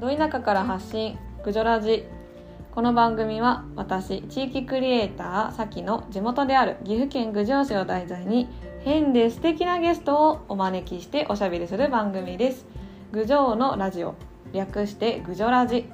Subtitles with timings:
[0.00, 2.06] ど田舎から発信グジョラジ。
[2.74, 8.48] この番組は私地域クリエイターさきの地元である岐阜県郡上市を題材に
[8.82, 12.64] 変で素敵なゲストをお招きしておしゃべりする番組です。
[13.12, 14.14] 郡上のラジオ
[14.54, 15.86] 略して郡上ラジ。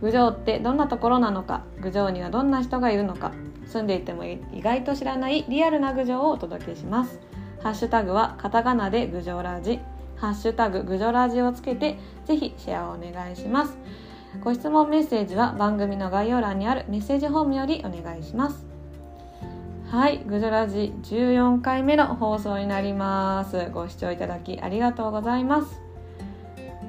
[0.00, 3.32] 郡上ってどんなところなのか郡上にはどんな人がいるのか
[3.66, 7.20] 住んでいても意外と知らないリアルな郡上をお届けします。
[7.62, 9.80] ハッシュタグはカタカナで郡上ラジ。
[10.16, 13.76] ハッシュタグぐじょラジをつけてぜひシェアをお願いします
[14.42, 18.64] ご質問メッセージは番組の概要欄にあるメッセージフォームよりお願いします
[19.90, 25.80] はいぐじょラジ14回目の放送になりますご視聴いただきありがとうございます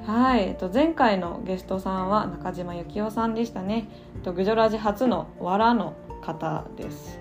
[0.06, 3.88] はい、えっと、前回のゲストさんは中島幸雄さんでしたね。
[4.22, 7.18] とグジョラジ初のわらの方です。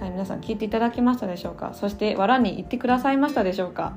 [0.00, 1.74] はい、皆さん聞いていただきましたでしょうか？
[1.74, 3.92] そしてわらに行ってくださいましたでしょうか？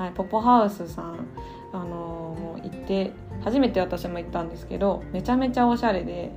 [0.00, 1.26] はい、ポポハウスさん、
[1.74, 3.12] あのもう行って
[3.44, 6.32] 初めて私も行ったんですけどめちゃめちゃおしゃれで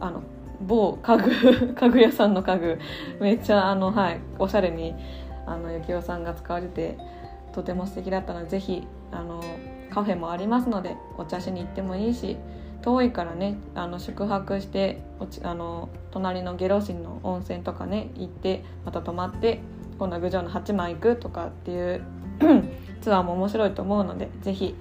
[0.00, 0.22] あの
[0.62, 2.78] 某家具 家具屋さんの家具
[3.20, 4.94] めっちゃあの、はい、おしゃれに
[5.44, 6.96] あの幸男さんが使われて
[7.52, 9.44] とても素敵だったのでぜひあの
[9.90, 12.38] カフェもありますのでお茶しに行ってもいいし
[12.80, 19.60] 遠いからねあの宿泊しておちあの隣の下呂市の温泉とかね行ってまた泊まって
[19.98, 22.02] 今度は郡上の八幡行くとかっていう
[23.00, 24.74] ツアーも面白いと思うのでぜひ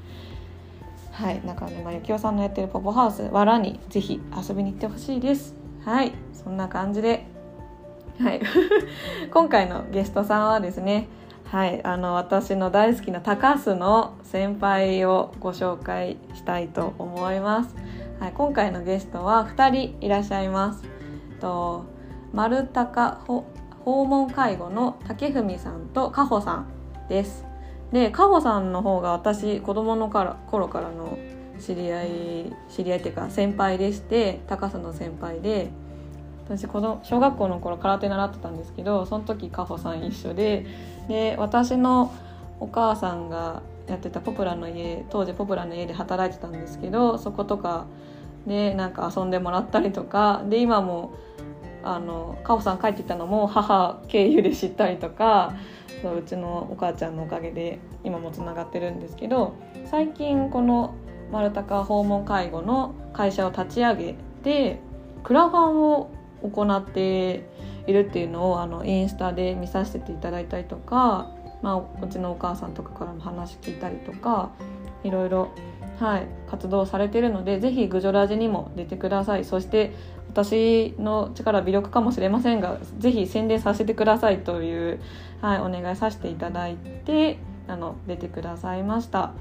[1.11, 5.53] はい中沼幸雄さんのやってるポポハウスわらにぜひ遊びに行ってほしいです。
[5.83, 7.25] はいそんな感じで
[8.21, 8.41] はい。
[9.31, 11.07] 今回のゲストさんはですね
[11.45, 17.75] はいあの私の大好きな高須の先輩をご紹介したいと思います、
[18.19, 20.83] はい、今回のゲストは2人いらっしゃいます。
[21.39, 21.85] と
[22.33, 26.67] 丸高訪問介護の竹文さんと加穂さん
[27.07, 27.48] です。
[27.92, 31.18] でカホさんの方が私子供のから頃からの
[31.59, 35.70] 知り合い知り合いっていうか先輩でして高須の先輩で
[36.45, 40.66] 私子供小学校の頃空手習ってたんですけどその時カホさん一緒で
[41.08, 42.14] で私の
[42.60, 47.86] お母さんがやってたポプラの家当時ポプラの家で働いてたんですけどそことか
[48.45, 51.14] でなんか遊んでもらったりとかで今も
[51.83, 55.54] あのカホさん帰ってきたのも母経由で知ったりとか。
[56.02, 59.55] そううちのお母ちゃんのおかげで今もつながってるんですけど
[59.86, 60.95] 最近この
[61.32, 64.80] 丸高訪問介護の会社を立ち上げて
[65.23, 66.10] クラファンを
[66.42, 67.48] 行って
[67.87, 71.30] いるっていうのをあのインスタで見させていただいたりとか、
[71.61, 74.52] まあ、うちのお母さんとかからも話聞いたりとか
[75.04, 75.52] いろいろ、
[75.99, 79.45] はい、活動されてるのでぜひグジョラジにも出てください。
[79.45, 79.92] そして
[80.30, 84.99] 私の力微力かもしれませんがぜひ宣伝させてくださいという、
[85.42, 89.33] はい、お願いさせていただいてあの出てくださいました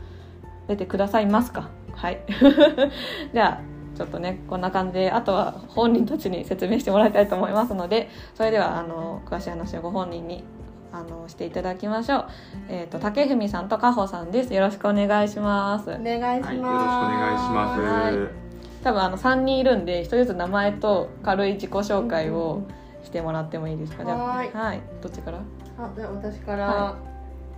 [0.68, 1.70] 出てくださいますか？
[1.94, 2.20] はい
[3.32, 3.60] じゃあ
[3.96, 10.44] ちょっとねこんな感じであとは本人たちに説明してもらいたいと思いますのでそれではあの詳しい話をご本人に
[10.92, 12.26] あのしていただきましょう。
[12.68, 14.54] えっ、ー、と竹文さんと加穂さんです。
[14.54, 15.90] よろしくお願いします。
[15.90, 16.48] お願いします。
[16.48, 17.80] はい、よろしくお願いします。
[17.82, 18.48] はい
[18.84, 22.62] 多分あの3人いるんで1人ずつ名前と軽い自己紹介を
[23.02, 25.38] してもらってもいいですか、じゃあはいどっちから？
[25.78, 26.96] あじゃあ私から、は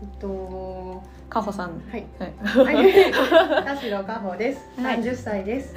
[0.02, 1.80] い、えっとかほさん。
[1.90, 2.04] はい。
[2.18, 2.32] はい。
[3.64, 4.68] 田代かほです。
[4.76, 5.74] 30歳です。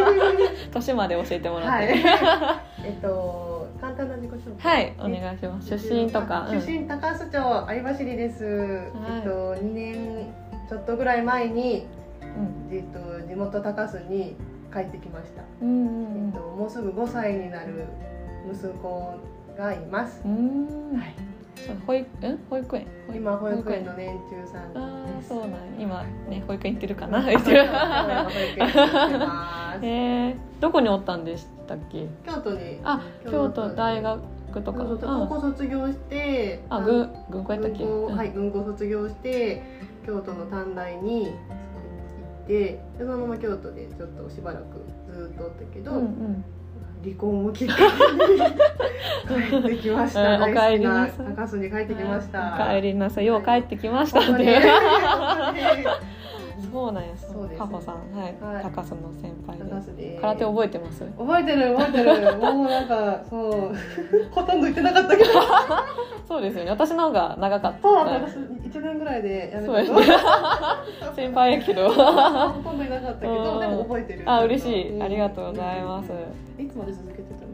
[0.72, 1.94] 年まで教えてもらって、
[2.86, 4.72] えっと簡単な自己紹介。
[4.72, 4.94] はい。
[4.98, 5.68] お願いします。
[5.78, 10.32] 出身とか、出身高須町有走りです、えっと2年
[10.68, 11.86] ちょっとぐらい前に、
[12.70, 14.36] えっと地元高須に
[14.72, 17.84] 帰ってきました、うんうんえっと、もうすぐ5歳になる
[18.50, 19.14] 息子
[19.56, 21.33] がいます、はい、
[21.86, 22.86] 保育え保育園？
[23.14, 25.28] 今保育園の年中さんです。
[25.28, 27.18] そうなん今ね保育園行ってるかな？
[27.30, 28.36] 行ってます。
[29.86, 32.06] えー、どこにおったんでしたっけ？
[32.26, 32.80] 京都に。
[32.84, 33.00] あ
[33.30, 34.20] 京都大学
[34.62, 34.84] とか。
[34.84, 36.60] 高校卒業して。
[36.68, 37.84] あ軍軍校やったっけ？
[37.84, 39.62] はい軍校卒業して
[40.06, 41.32] 京都の短大に
[42.46, 46.44] てでそのまま京都でちょっとしばらくずっとおったけど、うんうん、
[47.04, 47.82] 離婚をきっかけ
[49.34, 53.26] に帰ってきました、うん、お帰りな高須に帰ってきました、帰りなさい。
[53.26, 54.62] よう帰ってきましたって、
[56.72, 57.58] そうなんやそうです。
[57.58, 59.58] 加穂さん、はい、はい、高須の先輩
[59.96, 60.18] で。
[60.20, 61.04] 空手覚えてます？
[61.18, 63.72] 覚えてる、覚えてる、 もうなんか、そう、
[64.30, 65.30] ほとんど行ってなかったけど。
[66.26, 67.82] そうですよね、私の方が長かった。
[67.82, 68.34] そう、私、
[68.66, 71.14] 一年ぐらいでやめた。
[71.14, 71.88] 先輩やけど。
[71.90, 71.94] ほ
[72.62, 74.22] とんどいなかったけど、でも覚えてる。
[74.26, 76.10] あ、嬉しい、ありがとうございます。
[76.58, 77.48] いつまで続けてたの？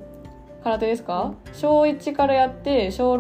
[0.63, 3.17] 空手ですか、小一からやって小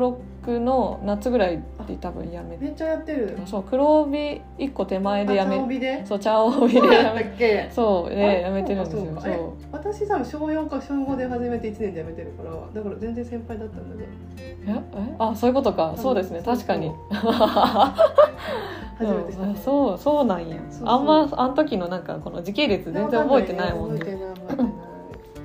[0.46, 2.64] 六の夏ぐらいで多分やめて。
[2.64, 3.38] めっちゃやってる。
[3.46, 5.56] そう黒帯一個手前でやめ
[6.04, 7.68] そう茶帯でややめったっけ？
[7.70, 9.04] そうでやめてるんですよ。
[9.20, 14.08] そう私多分小4か小5で始めて1年で辞めてるからだから全然先輩だったんだね。
[14.38, 14.56] え？
[14.74, 15.14] え？
[15.18, 15.94] あそういうことか。
[15.96, 16.40] そうですね。
[16.44, 16.90] 確かに。
[18.98, 19.44] 初めてした。
[19.44, 20.56] う んそうそうなんや。
[20.84, 24.00] あんまあの時のなんかこの時系列全然覚えてないもんね。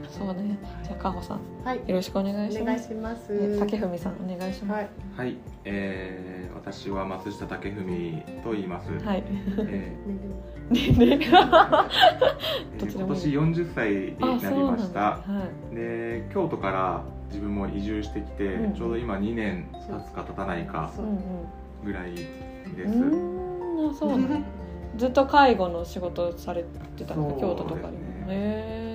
[0.09, 0.57] そうね
[1.06, 1.40] かほさん。
[1.63, 1.78] はい。
[1.88, 2.88] よろしくお願いします。
[2.88, 3.28] します。
[3.30, 4.90] え竹文さんお願いしまはい。
[5.16, 8.88] はい、えー、私は松下武文と言います。
[8.88, 9.24] すはい。
[9.60, 9.96] え
[10.72, 13.34] ねねー どちらもいい。
[13.34, 15.00] 今年40歳にあなりました。
[15.00, 15.22] は
[15.72, 15.75] い。
[15.75, 18.74] で、京都から自分も移住してきて、うん。
[18.74, 20.92] ちょうど今2年経つか経たないか
[21.84, 23.00] ぐらいでうんす。
[23.00, 23.92] うーん。
[23.92, 24.38] あそうなんだ。
[24.98, 26.63] ずっと介護の仕事をされ
[26.96, 27.81] てたのか京都とかにも。
[27.81, 28.94] そうですねへ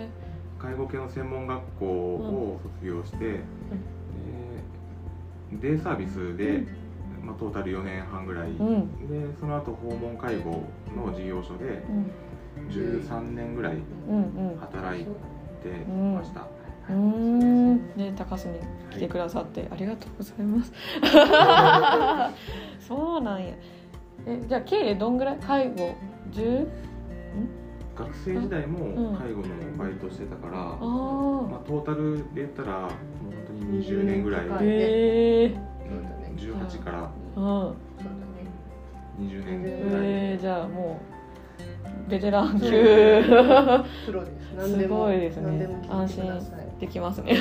[0.61, 3.41] 介護系の専門学校を卒業して、で
[5.53, 6.65] デイサービスで、
[7.25, 9.33] まあ、トータル4年半ぐらい、えうん。
[9.33, 10.65] でその後訪問介護
[10.95, 12.11] の事業所でうん。
[12.69, 13.77] 13年ぐらい
[14.09, 14.17] うん
[14.53, 14.59] うん。
[14.59, 15.11] 働いて
[16.15, 16.43] ました、
[16.89, 17.77] うーん。
[17.97, 18.61] ね高須に
[18.91, 20.73] 来てくださってありがとうございます。
[22.87, 23.55] そうなんや。
[24.27, 25.39] えじゃあ計どんぐらい？
[25.39, 25.95] 介護
[26.33, 26.69] 10?
[28.05, 29.17] 学生時代もうん。
[29.17, 32.93] 介護のバイトしてたから、あまあ、あトータルで言ったらもう本
[33.47, 35.71] 当に20年ぐらい、えね。
[36.37, 37.11] 18から。
[37.37, 37.43] うん。
[37.43, 37.75] そう
[39.21, 40.99] 20年ぐらい、えー、じゃあも
[42.07, 42.71] うベテラン級。
[42.71, 43.85] だね。
[44.07, 44.89] プロです。
[44.89, 45.43] ごいですね。
[45.43, 46.81] 何でも聞いてください。
[46.81, 47.37] できますね。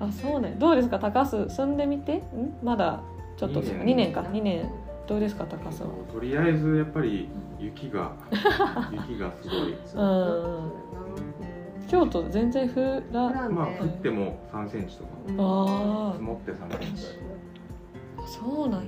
[0.00, 0.54] あそうね。
[0.58, 0.98] どうですか？
[1.00, 2.16] 高須住んでみて？
[2.18, 2.22] ん？
[2.62, 3.02] まだ
[3.36, 4.20] ちょっと二年2年か。
[4.20, 4.70] 2年
[5.08, 5.90] どうですか高須は？
[6.12, 7.28] とりあえずやっぱり
[7.58, 8.12] 雪が
[8.92, 9.74] 雪がすごい。
[9.84, 11.86] そううん。
[11.88, 15.10] 京都全然降らまあで降っても3センチとか。
[15.38, 17.06] あ積もって3センチ。
[18.18, 18.86] あそうなんや。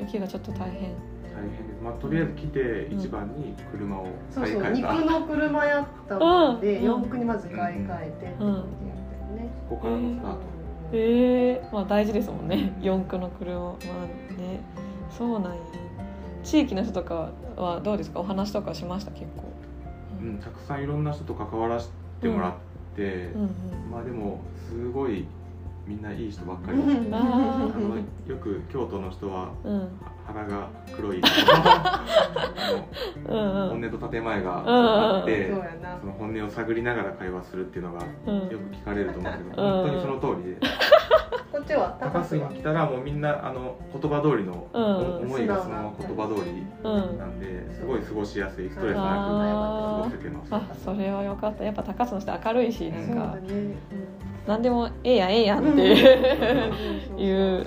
[0.00, 0.90] 雪がちょっと大変。
[1.32, 1.82] 大変です。
[1.82, 6.84] まあとりあえず来て一番に車をそうそう肉買い替えた、の車やったのでうん。
[6.84, 8.96] 洋服にまず買い替えてって感じやっ
[9.28, 10.38] たよねここからのスタート、
[10.92, 12.72] へえまあ大事ですもんね。
[12.82, 13.72] 四駆の車まあ
[14.40, 14.60] ね
[15.10, 15.58] そうなんや。
[16.42, 18.20] 地域の人とかはどうですか？
[18.20, 19.10] お話とかしました？
[19.12, 19.52] 結構。
[20.20, 21.88] うん、たくさんいろんな人と関わらせ
[22.20, 22.52] てもらっ
[22.94, 23.02] て、
[23.34, 23.42] うん。
[23.42, 23.50] うん
[23.90, 25.26] まあでもすごい
[25.86, 27.14] みんないい人ばっかり、うん。
[27.14, 29.88] ああのよく京都の人はうん。
[30.26, 31.22] 腹が黒い。
[33.28, 38.38] 本音と建前があって、そうやなその本音を探りながら会話するっていうのがうん。
[38.48, 39.72] よく聞かれると思うけど、うん。
[39.72, 40.66] 本当にその通りで。
[41.52, 45.26] こっちは高須に来たらもうみんなあの言葉通りの、うん。
[45.26, 47.18] 思いがそのまま言葉通りうん。
[47.18, 50.48] なんですごい過ごしやすいストレスなくあ過ごせてます。
[50.52, 51.62] あそれはよかった。
[51.62, 53.06] やっぱ高須の人明るいしなんか。
[53.06, 53.76] そうだね
[54.46, 55.92] 何でもええやんええやんって
[57.12, 57.18] うん。
[57.20, 57.66] いう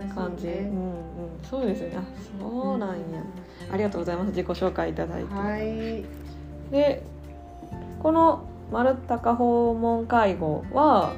[0.00, 0.50] うん感じ、う。
[0.50, 0.94] んうん。
[1.42, 1.96] そうですよね。
[1.98, 2.02] あ
[2.40, 2.94] そうなんや。
[3.72, 4.28] ありがとうございます。
[4.28, 6.04] 自己紹介いただいて、はい。
[6.70, 7.02] で
[8.02, 8.40] この
[8.70, 11.14] 丸高訪問介護は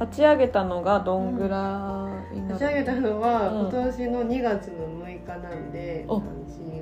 [0.00, 3.60] 立ち上げたのがどんぐらいなの、立ち上げたのはうん。
[3.70, 6.16] 今年の2月の6日なんで、お。
[6.16, 6.24] 3 4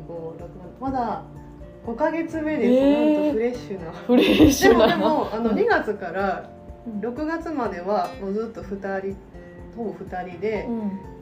[0.07, 0.49] 5 6
[0.81, 1.23] まだ
[1.87, 3.15] 5ヶ月目です、えー。
[3.19, 3.93] なんとフレッシュな。
[3.93, 4.87] フレッシでもュな。
[4.89, 6.62] でもあのうん2月からうん
[7.01, 9.17] 6月まではもうずっと2人
[9.77, 10.79] ほぼ2人で、うん。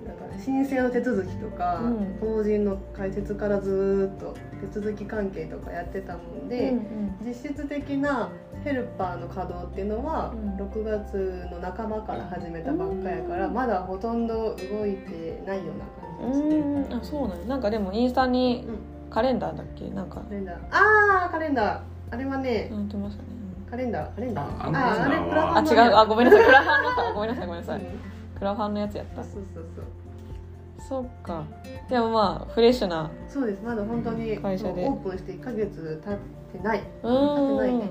[0.06, 2.18] なんか申請の手続きとか、うん。
[2.20, 6.80] 法人の開設からずっと手続き関係とかやってたもんで、うん
[7.22, 8.30] 実質的な
[8.64, 10.56] ヘルパーの稼働っていうのはうん。
[10.56, 16.58] 6月の半ばから始めたばっかやから、まだほとんど動いてないようなう感じですね。
[16.58, 16.94] んうん。
[16.94, 17.44] あそうなんや。
[17.46, 19.10] なんかでもインスタにうん。
[19.10, 19.90] カレンダーだっけ？
[19.90, 20.20] なんか。
[20.20, 20.56] カレンダー。
[20.70, 21.80] あーカレンダー。
[22.12, 23.28] あれはねやってましたね
[23.70, 24.62] カレンダーカレンダー？
[24.62, 25.62] ああのあれカレンダーは。
[25.62, 25.94] クラファンあ違う。
[25.96, 26.44] あごめんなさい。
[26.44, 27.80] クラファンのかごめんなさいごめんなさい。
[27.80, 27.86] うん。
[28.38, 29.22] クラファンのやつやった。
[29.22, 29.84] そうそうそう。
[30.88, 31.44] そっか。
[31.88, 33.62] でもまあフレッシュなそうです。
[33.62, 34.84] まだ本当に会社で。
[34.86, 36.16] オープンして1ヶ月経っ
[36.60, 36.80] てない。
[36.80, 37.90] 経ってうないねんまだ。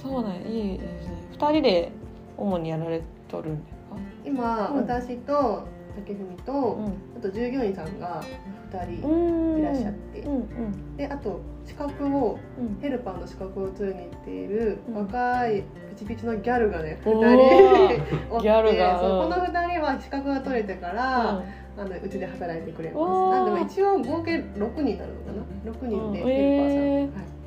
[0.00, 1.28] そうなんやいいですね。
[1.32, 1.92] 二人で
[2.36, 3.78] 主にやられとるんですか？
[4.24, 4.76] 今、うん。
[4.76, 5.66] 私と
[5.96, 6.78] 竹文と、
[7.16, 8.22] あと従業員さんが
[8.70, 9.60] 2人うん。
[9.60, 10.96] いらっしゃって、うんうん。
[10.96, 12.78] であと資格をうん。
[12.80, 14.94] ヘルパーの資格を取りに行っているうん。
[14.94, 18.42] 若いピチピチのギャルがね2お人ー おって。
[18.42, 19.00] ギャルが。
[19.00, 21.42] そううんこの2人は資格が取れてから、うん。
[21.80, 23.30] あのうちで働いてくれます。
[23.30, 25.72] なんでも一応合計6人になるのかな。
[25.72, 26.28] 6人でうん。
[26.28, 27.00] ヘルパーさん、えー。
[27.02, 27.10] はい。
[27.12, 27.37] あ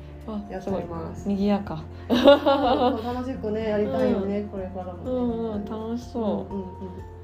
[0.50, 0.84] やってすごい。
[0.84, 1.82] ます賑やか。
[2.08, 4.92] 楽しくねやりたいよね、これからも。
[4.92, 6.54] ね、うんうん楽しそう。
[6.54, 6.62] んうん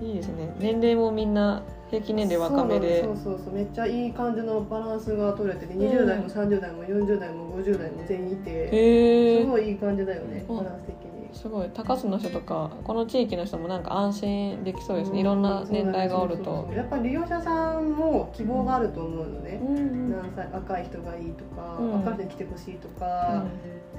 [0.02, 0.54] ういいですね。
[0.58, 3.02] 年齢もみんな平均年齢若めで。
[3.02, 10.97] そうそうそうめっちゃいい感じのバランスが取れててうん20代も30代も40代も50代も全員いて、へえすごいいい感じだよねうんバランス的に
[11.32, 15.20] すごい高須の人とかこの地域の人もなんか安心できそうですね。
[15.20, 16.68] いろんな年代がおると。
[16.75, 21.92] やっぱり利用者さんも希望があると思うのね、うん何歳若い人がいいとか、うん。
[21.92, 23.44] 若い人に来てほしいとか、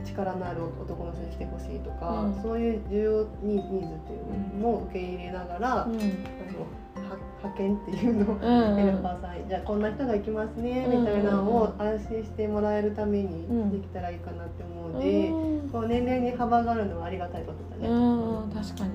[0.04, 2.42] 力のある男の人に来てほしいとか、うん。
[2.42, 5.92] そういう需要ニニーズっていうのも受け入れながら、うん。
[5.92, 8.76] あのは派遣っていうのを、うん。
[8.76, 13.72] ヘルパーさんじゃあこんな人が行きますね、うんみたいなのを安心してもらえるためにん。
[13.72, 17.90] できたらいいかなって思うので、うんこう年齢に幅があるのはありがたいことだね。
[17.90, 18.92] うん確かに。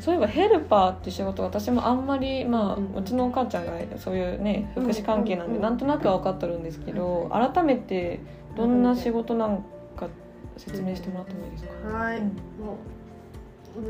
[0.00, 2.94] そういえばヘルパーって仕事私もあんまりまあ、うん。
[2.94, 8.20] うちのお母ちゃんがそういうね福祉関係なんで、うんなんとなくは分かってるんですけど、は改めて
[8.56, 9.64] どんな仕事なん
[9.96, 10.08] か
[10.56, 12.24] 説明してもらってもいいですか、はい、うん。
[12.24, 12.32] も
[13.76, 13.80] う、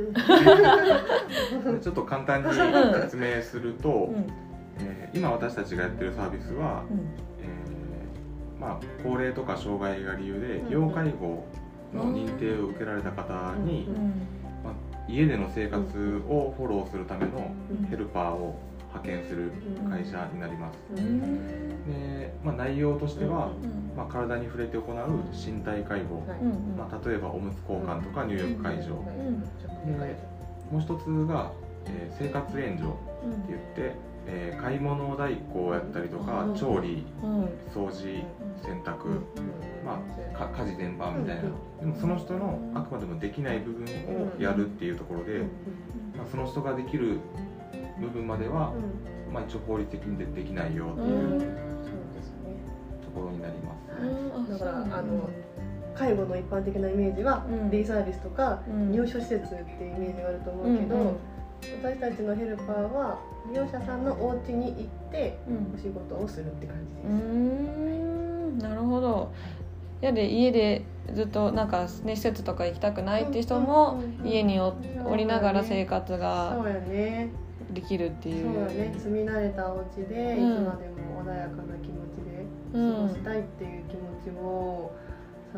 [1.70, 4.26] う んちょっと簡単に説明すると、うん。
[4.80, 6.98] えー今私たちがやってるサービスは、うん。
[7.40, 10.70] えーまあ、高齢とか障害が理由でうん。
[10.70, 11.44] 要介護
[11.94, 13.94] の認定を受けられた方に、うん
[14.64, 14.74] まあ、
[15.08, 17.86] 家での生活をフォローするためのうん。
[17.86, 18.58] ヘルパーを
[18.94, 19.52] 派遣する
[19.88, 20.78] 会社になります。
[20.96, 21.20] うん。
[21.86, 24.96] でまあ、内容としては、うんまあ、体に触れて行う
[25.34, 26.22] 身体介護、
[26.76, 29.44] まあ、例えばおむつ交換とか入浴介助、うん
[30.70, 31.50] もう一つが、
[31.86, 32.98] えー生活援助って
[33.48, 33.94] 言って、
[34.28, 36.54] えー買い物代行をやったりとか、うん。
[36.54, 37.44] 調理うん。
[37.74, 38.24] 掃除
[38.62, 39.22] 洗濯、うん。
[39.84, 40.00] ま
[40.34, 45.40] あ、か家事全般みたいな、でもその人のあくまでもできない部分をやるっていうところで、
[46.16, 47.20] まあ、その人ができる
[48.00, 48.74] 部分までは、
[49.32, 51.38] まあ、一応法律的にでできないよっていううん。
[51.38, 51.48] とそう
[52.14, 52.58] ですね。
[53.14, 54.36] ころになります。
[54.36, 54.58] うん。
[54.58, 55.30] だからあの
[55.94, 57.70] 介護の一般的なイメージは、うん。
[57.70, 58.92] デイサービスとか、うん。
[58.92, 59.54] 入所施設って
[59.84, 61.16] いうイメージがあると思うけど、うんうん。
[61.82, 63.18] 私たちのヘルパーは
[63.50, 69.32] 利用者さんのお家に行ってうんお仕事をするって感じうーんなるほど
[70.00, 74.74] やで家でずっとなんか、ね、施設とか行きたくないって人も家にお
[75.06, 76.20] おりながら生活です。
[76.20, 76.56] が。
[77.72, 78.54] できるっていそうう。
[78.60, 78.94] やね。
[78.98, 84.92] 住み慣れたお家で、うんいつまでも穏やかな気持ちでうん過ごしたいっていう気持ちを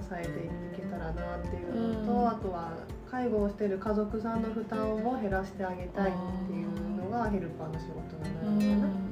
[0.01, 2.73] 支えていけたらなっていうのと、うんあとは
[3.11, 6.15] 介護をしている家族さんの負担を減らしてあげたいっ
[6.47, 8.87] ていうのがヘルパーの仕事なるのかな。
[8.87, 9.11] うん。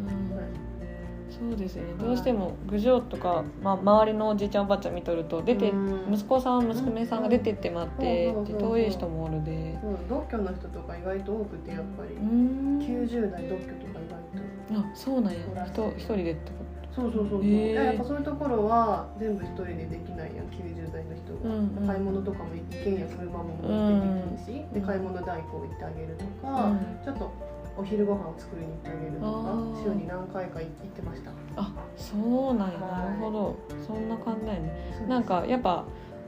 [1.28, 1.94] そうですよね。
[1.98, 6.14] どうしても郡上とか、まあ、周りのおじいちゃんおばあちゃん見とると出て、うん。
[6.14, 9.76] 息子さん娘さんが出てってまって、遠い人もおるで
[10.08, 12.14] 独居の人とか意外と多くてやっぱり。
[12.14, 14.88] うーん90代独居とか意外と。
[14.88, 15.38] あそうなんや。
[15.66, 16.64] 人一人でってこ
[16.98, 17.72] そうそうそうそう、へー。
[17.72, 20.46] いややっぱそういうところは全部一人でできないやん。
[20.50, 21.86] 90代の人が、うんうん。
[21.86, 26.72] 買い物とかも一軒家車も持ってできるし、で買い物代行行ってあげるととか、
[27.04, 27.32] ちょっと
[27.76, 31.30] お昼ご飯を作りに行ってあげるとか週に何回か行ってました。
[31.56, 32.16] あそ
[32.50, 33.02] うなんや、はい。
[33.04, 33.56] なるほど。
[33.86, 34.72] そんな感じだよね。
[35.08, 35.84] なんかやっぱ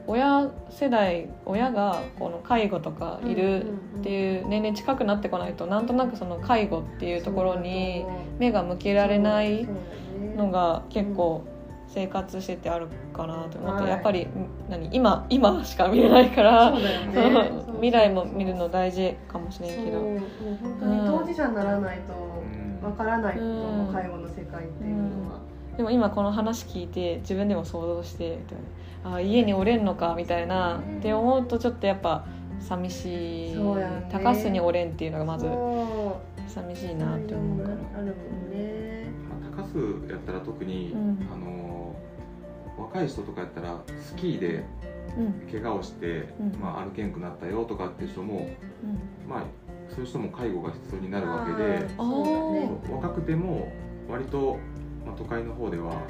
[0.07, 8.05] 親世代親がこの介護とかいるっていう年齢近くなってこないとなんとなくその介護っていうところに
[8.39, 9.67] 目が向けられない
[10.35, 11.43] のが結構
[11.87, 14.27] 生活しててあるかなと思って、はいやっぱり
[14.69, 16.79] 何今今しか見れないからね。
[17.75, 19.99] 未来も見るの大事かもしれんけど。
[19.99, 22.87] 本当に当事者にならないとうん。
[22.87, 25.39] わからないと思介護の世界っていうのは、
[25.77, 28.39] でも今この話聞いて自分でも想像して
[29.03, 32.25] あ家におれんのかみたいなって思うとちょっとやっぱ
[32.59, 34.07] 寂しい、ね。
[34.11, 35.47] 高須におれんっていうのがまず
[36.47, 37.75] 寂しいなって思うから。
[37.95, 39.00] あるもんね
[39.55, 41.27] まあ、高須やったら特に、うん。
[41.31, 41.95] あの
[42.77, 44.63] 若い人とかやったらスキーで
[45.17, 45.51] うん。
[45.51, 46.59] 怪我をして、うん。
[46.59, 48.49] まあ、歩けんくなったよとかっていう人も、
[48.83, 49.29] うん。
[49.29, 49.43] まあ、
[49.89, 51.87] そういう人も介護が必要になるわけでね。
[52.89, 53.71] 若くても
[54.09, 54.57] 割と、
[55.05, 56.01] まあ、都会の方では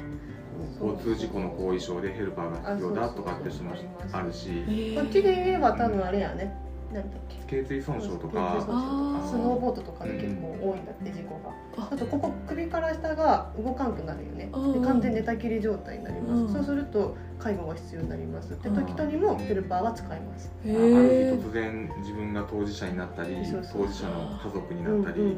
[0.80, 3.72] 交通事故の後遺症でヘルパーが必要だとかって人も
[4.12, 4.94] あるし。
[4.94, 6.54] こっちで言えば多分あれやね
[6.92, 7.62] 何だっけ？
[7.62, 8.56] 頸椎損傷とか。
[8.60, 9.20] 損傷とあー。
[9.22, 11.54] かスノーボードとかで結構多いんだって事故が。
[11.78, 11.88] あ。
[11.92, 14.50] あとここ首から下が動かんくなるよね。
[14.52, 16.52] うんで完全に寝たきり状態になります、うん。
[16.52, 18.52] そうすると介護が必要になります。
[18.52, 20.50] って時とにもヘルパーは使います。
[20.64, 23.36] へあある日え突然自分が当事者になったり
[23.72, 25.36] 当事者の家族になったり、っ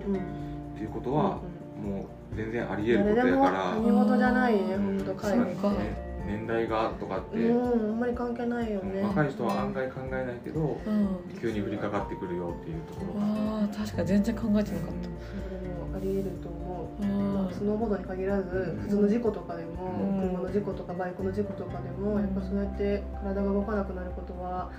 [0.76, 1.38] ていうことは
[1.82, 3.70] もう全然ありうん誰でも得ることやから。
[3.70, 5.70] 他人事じゃないね本当介護そっか。
[5.70, 9.02] ね年代がとかって、うんあんまり関係ないよね。
[9.02, 11.40] 若い人は案外考えないけどうん。
[11.40, 13.20] 急に降りかかってくるよっていうところ。
[13.20, 17.34] があー確かに全然考えてなかっそれもあり得ると思うたうん。
[17.34, 19.70] まあ、スノーボードに限らず普通の事故とかでも、
[20.20, 20.28] うん。
[20.28, 24.70] 車の事故とかバイクの事故とかでも、やっぱそうやって体が動かなくなることは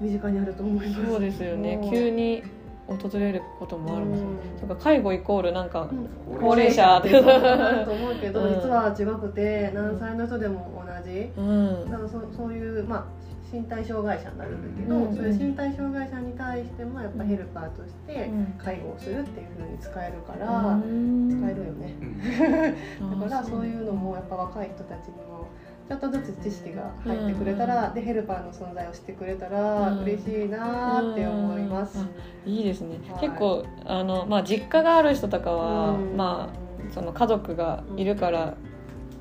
[0.00, 1.06] 身近にあると思います。
[1.06, 1.80] そうですよね。
[1.90, 2.42] 急に
[2.86, 4.68] 訪れることもあるもんねうん。
[4.68, 6.38] か介護イコールなんかうん。
[6.38, 8.54] 高齢者ってそうなると思うけど、うん。
[8.54, 11.30] 実は違くて何歳の人でも同じ。
[11.36, 11.90] うん。
[11.90, 13.04] だからそそういう、まあ、
[13.50, 15.16] 身体障害者になるんだけど、うん。
[15.16, 21.94] そういう身体障害者に対してもやっぱヘルパーとして介護をするっていう風に使えるから、使えるよね。
[23.00, 23.20] うん。
[23.20, 25.48] だからそういうのもやっぱ若い人たちにも
[25.86, 29.98] ちょっとずつ知識が入ってくれたら、でヘルパーの存在を知ってくれたらうん。
[30.00, 31.98] 嬉しいなーって思います。
[31.98, 32.08] あ
[32.46, 33.20] いいですね、はい。
[33.20, 36.16] 結構あの、まあ、実家がある人とかは、うん。
[36.16, 38.56] まあその家族がいるから、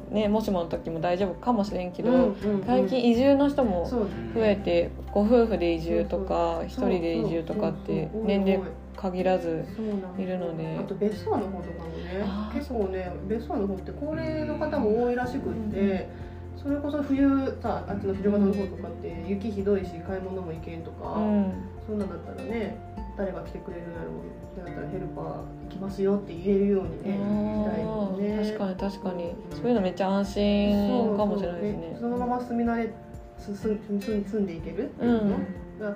[0.09, 2.63] ね、もしもの時も大丈夫かもしれんけど、うんうんうん。
[2.65, 8.61] 最近移住の人も増えてご夫婦で移住とか一人で移住とかって年齢
[8.95, 9.65] 限らず
[10.17, 10.77] いるので。
[10.79, 16.09] あと別荘の方とかもね結構ね別荘の方って高齢の方も多いらしくって、
[16.63, 17.27] それこそ冬
[17.61, 21.53] さあっちの広場の方とかって雪ひどいし買い物も行けんとか、うん。
[21.85, 22.77] そんなんだったらね
[23.17, 27.17] 誰が来てくれるんやろうだったらヘルパー行きますよって言えるようにね
[27.65, 28.37] したいもんね。
[28.41, 29.35] 確かに確かに。
[29.51, 31.97] そういうのめっちゃ安心かもしれないですね。
[31.99, 32.93] そのまま住み慣れ
[33.37, 35.37] す住住んでいけるっていうの
[35.79, 35.95] が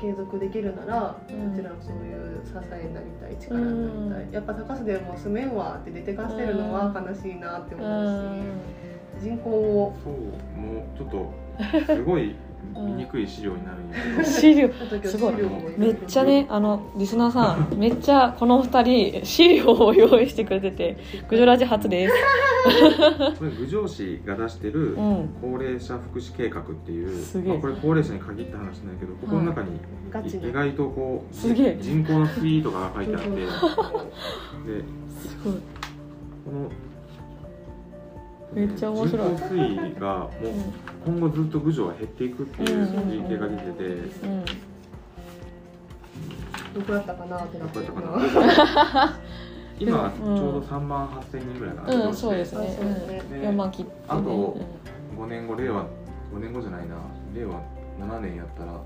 [0.00, 1.50] 継続できるなら、うん。
[1.50, 8.42] こちらもそういう支えになりたい力になりたい、やっぱ高須でもう住めんわって出てかしてるのは悲しいなってう思うん。
[8.42, 8.93] し、
[9.24, 9.94] 人口を。
[10.04, 10.12] そう
[10.60, 12.34] もうちょっとすごい
[12.74, 14.68] 見にくい資料になるんやけど、資料。
[15.04, 15.34] すごい。
[15.76, 20.96] めっちゃねあのリスナーさん めっちゃこの二人資料を用意してくれてて
[21.28, 22.14] グジョラジ初です。
[23.38, 25.28] これ郡上市が出してるうん。
[25.40, 27.52] 高齢者福祉計画っていう、すげえ。
[27.52, 29.68] まあ、これ高齢者に限った話なんだけどここの中に
[30.48, 31.78] 意外とこうすげえ。
[31.80, 33.28] 人口の推移とかが書いてあって。
[33.30, 33.46] で
[35.08, 35.54] すごい。
[36.46, 36.68] この
[38.52, 39.28] めっちゃ面白い。
[39.28, 40.30] 人口推移がもう
[41.06, 44.44] 今後ずっと郡上は減っていくっていううん推計が出てて、うん。
[46.74, 49.18] どこやったかなってなってるどこやったかな
[49.78, 50.32] 今ちうん。
[50.34, 52.66] ょうど3万8000人ぐらいかな、うん、そうですね。
[52.68, 53.96] ねうん、4万切ってね。
[54.08, 54.56] あと
[55.16, 55.84] 5年後令和
[56.32, 56.96] 5年後じゃないな。
[57.34, 57.60] 令和
[58.00, 58.80] 7年やったら。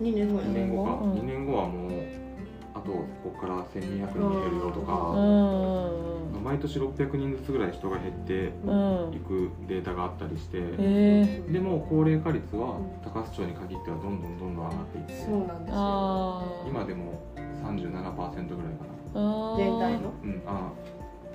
[0.00, 1.12] 2年後や2年後か、うん。
[1.12, 1.92] 2年後はもう
[2.74, 4.92] あとここから1200人減るよとうか、
[6.38, 6.42] ん。
[6.42, 8.70] 毎年600人ずつぐらい人が減ってう
[9.10, 9.14] ん。
[9.14, 15.14] いくデータがあったりして、ええでも高齢化率は高須町に限ってはどんどんどんどん上がっていって。
[15.26, 16.42] そうなんですよ。
[16.68, 17.20] 今でも
[17.62, 20.12] 37%ぐらいかな、全体の？
[20.22, 20.72] うん、あ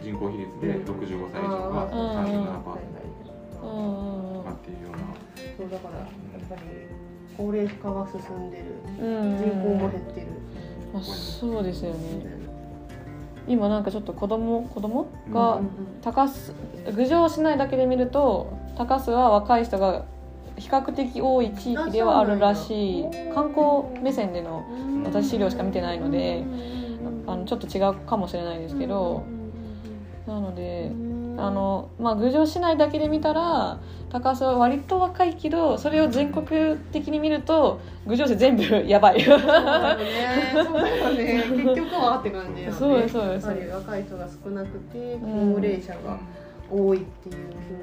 [0.02, 1.92] 人口比率で65歳以上があー。
[1.92, 3.06] 37%はいうんはい
[3.62, 4.34] うん。
[4.36, 4.98] とかっていうような。
[5.58, 6.08] そうだからやっ
[6.50, 6.62] ぱり
[7.38, 8.64] 高齢化が進んでる。
[9.00, 9.38] うん。
[9.38, 10.28] 人口も減ってる、
[10.96, 11.98] まあ、そうですよね。
[13.48, 15.60] 今なんかちょっと子供子供がうん。
[15.60, 15.70] うん
[16.02, 16.54] 高須
[16.96, 20.06] 郡上市内だけで見ると高須は若い人が
[20.56, 23.06] 比較的多い地域ではあるらしい。
[23.34, 26.44] 観光目線でのうん私資料しか見てないので
[27.28, 29.24] あのちょっと違うかもしれないですけど
[30.28, 30.92] なので
[31.38, 39.22] あのまあ郡上市内だけで見たら高須は割と若いけどそれを全国的に見ると郡上市全部やばい。
[39.22, 40.52] そうだよね。
[40.54, 41.44] そうだよね。
[41.76, 42.72] 結局はって感じよね。
[42.72, 43.48] そうですそうです。
[43.48, 45.54] やっぱり若い人が少なくてうん。
[45.56, 46.20] 高齢者が
[46.72, 47.36] 多いっていう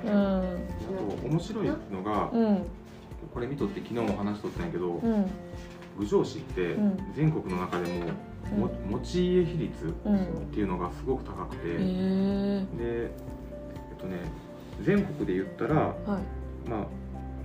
[0.03, 0.19] ふうに、うん。
[0.19, 0.43] あ
[1.23, 2.63] と面白いのが、うん。
[3.35, 5.31] これ見とって昨日も話しとったんやけど、うん。
[5.99, 6.99] 郡上市ってうん。
[7.15, 8.13] 全国の中でも、も
[8.53, 10.47] 持ち家比率っうん。
[10.53, 13.11] ていうのがすごく高くて、でえ
[13.95, 14.17] っとね
[14.83, 15.95] 全国で言ったら、は
[16.67, 16.69] い。
[16.69, 16.87] まあ、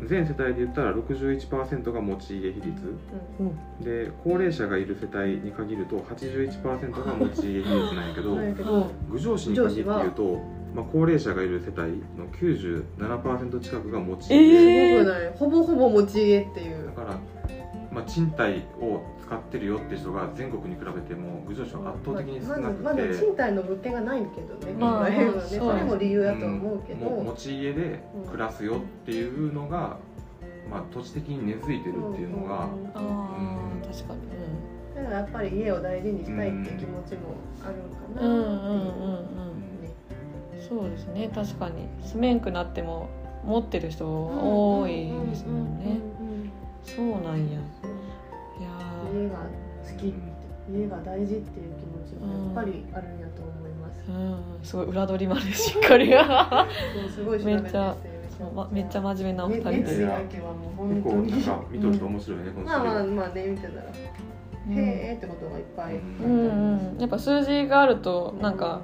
[0.05, 2.95] 全世帯で言ったら61%が持ち家比率。
[3.83, 10.41] で高齢者がいる世帯に限ると81%が持ち家比率なんやけどなんやけど郡上市に限って言うと、
[10.75, 14.37] まあ、高齢者がいる世帯の97%近くが持ち家。
[14.37, 14.55] で、
[14.97, 15.05] えー。
[15.05, 15.33] すごくない？
[15.37, 16.85] ほぼほぼ持ち家っていう。
[16.87, 17.19] だから、
[17.97, 29.97] まあ、賃貸を使ってるよって人が全国に比べても郡上市は圧倒的に少なくて、まずまず賃貸の物件がないけどね、まあねそれも理由だとは思うけど、も持ち家で暮らすよっていうのが、
[30.69, 34.19] まあ、土地的に根付いてるっていうのが、ああ確かに。
[34.95, 37.33] だからやっぱり家を大事にしたいっていう気持ちも
[37.63, 39.51] あるんかうんうんうんなっ
[40.51, 41.31] ていうそうですね。
[41.33, 41.87] 確かに。
[42.03, 43.09] 住めんくなっても
[43.43, 45.99] 持ってる人多いですもんね。
[46.83, 47.59] そうなんや
[49.13, 49.37] 家が
[49.83, 50.13] 好き
[50.69, 54.63] 家が大事っていう気持ちがやっぱりあるんやと思います、ーうん。
[54.63, 57.95] すごい裏取りまでしっかりすめっちゃ
[58.53, 60.05] まめっちゃ真面目なお二人で。
[60.05, 63.85] だけはもう結構なんか見とると面白いね、このまあまあまあね見てたら、
[64.67, 64.73] うん。
[64.77, 68.81] へーってことがいっぱいうりんうんやっぱ数字があるとなんか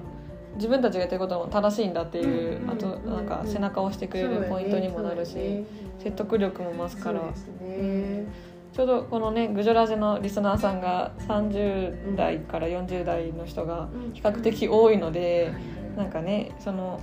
[0.56, 5.66] 自分たちがやってることも正しいんだっていううんあとなんか背中を押してくれるポイントにもなるし
[6.00, 7.20] 説得力も増すから。
[7.20, 15.54] そうですねちょうどこのねグジョラジのリスナーさんが30代から40代の人が比較的多いので
[15.96, 17.00] なんかねその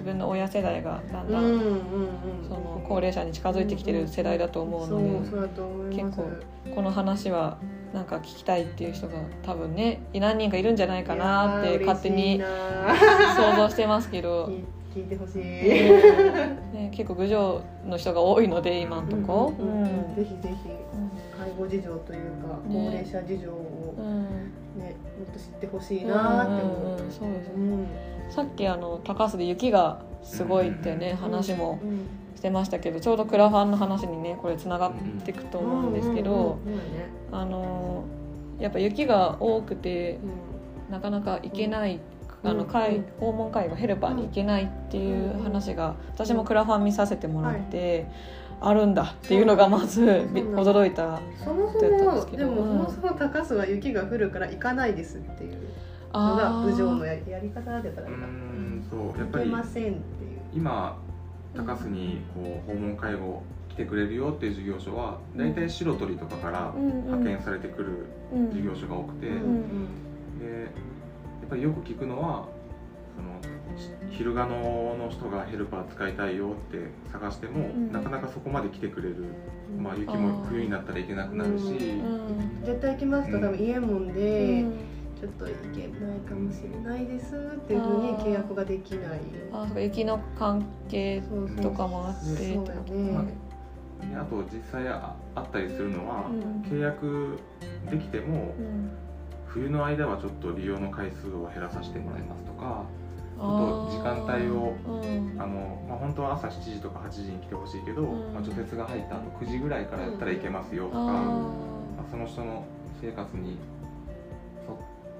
[0.00, 1.60] 自分の親世代がだんだん、
[2.48, 5.22] その高齢者に近づいてきてる世代だと思うの
[5.90, 6.24] で、結構
[6.74, 7.58] この話は
[7.92, 12.40] なんか聞きたいっていう人が多分ね何人かいるんじゃないかなって勝手に
[13.36, 14.50] 想像してますけど、
[14.94, 19.54] 聞いてほしい、ね、結構郡上の人が多いので今んとこ。
[19.58, 19.82] うん。
[19.82, 20.14] うん。
[20.16, 20.68] ぜひぜひ
[21.38, 22.68] 介護事情というかね。
[22.68, 24.22] 高齢者事情をうん。
[24.78, 27.02] ねもっと知ってほしいなって思う。
[27.02, 27.54] うんそうですね。
[27.56, 27.86] うん。
[28.30, 31.16] さっきあの高須で雪がすごいってね、うん。
[31.16, 32.06] 話もうん。
[32.36, 34.92] してましたけどちょうどクラファンの話にねこれつながっ
[35.24, 36.58] ていくと思うんですけど、
[37.32, 38.04] あの
[38.58, 40.50] やっぱ雪が多くてうん。
[40.90, 42.00] なかなか行けない、
[42.42, 48.06] あのうん介訪問介護ヘルパーに行けないっていう話が私もクラファン見させてもらって、
[48.60, 51.20] あるんだっていうのがまず驚いた。
[51.42, 52.38] そもそだったんでもすけど。
[52.38, 52.78] でもそうん。
[52.78, 55.52] もそも高須は雪が降るから行かないですっていう
[56.12, 59.18] のがあ郡上のーやりやり方だったらうんそう。
[59.18, 59.98] やっぱり行けませんっていう。
[60.54, 60.98] 今
[61.56, 69.86] 高須にこう訪問介護来てくれるよっていう事業所は大体白鳥とかから派遣されてくるうん事業所が多くて、うん。
[70.38, 70.68] で
[71.50, 72.48] ぱりよく聞くのは
[73.16, 73.40] その
[73.76, 74.54] し昼賀野
[74.96, 77.92] の人がヘルパー使いたいよって探しても、ん。
[77.92, 79.16] なかなかそこまで来てくれる、
[79.76, 79.82] うん。
[79.82, 82.62] まあ、雪も冬になったら行けなくなるし、うん。
[82.64, 84.72] 絶対行きますと多分家もんうで、ん。
[85.20, 89.20] ちょっと行けないかもしれないですっていうふうに契約ができない。
[89.52, 91.22] あそうか雪の関係
[91.60, 92.54] とかもあって。
[92.54, 93.12] そうやね。
[93.12, 96.62] まあであと実際ああったりするのは、うん。
[96.62, 97.38] 契約
[97.90, 98.90] できてもうん
[99.52, 102.84] 冬の間はちょっと利用の回数を減らさせてもらいますとか
[103.38, 105.40] あとー時間帯をうん。
[105.40, 108.34] あの、まあ、本当は朝7時とか8時に来てほしいけど、うん。
[108.34, 112.64] まあ、除雪が入った後9時ぐらいからやったら行けますよとか、あまあ、その人の
[113.00, 113.58] 生活に沿っ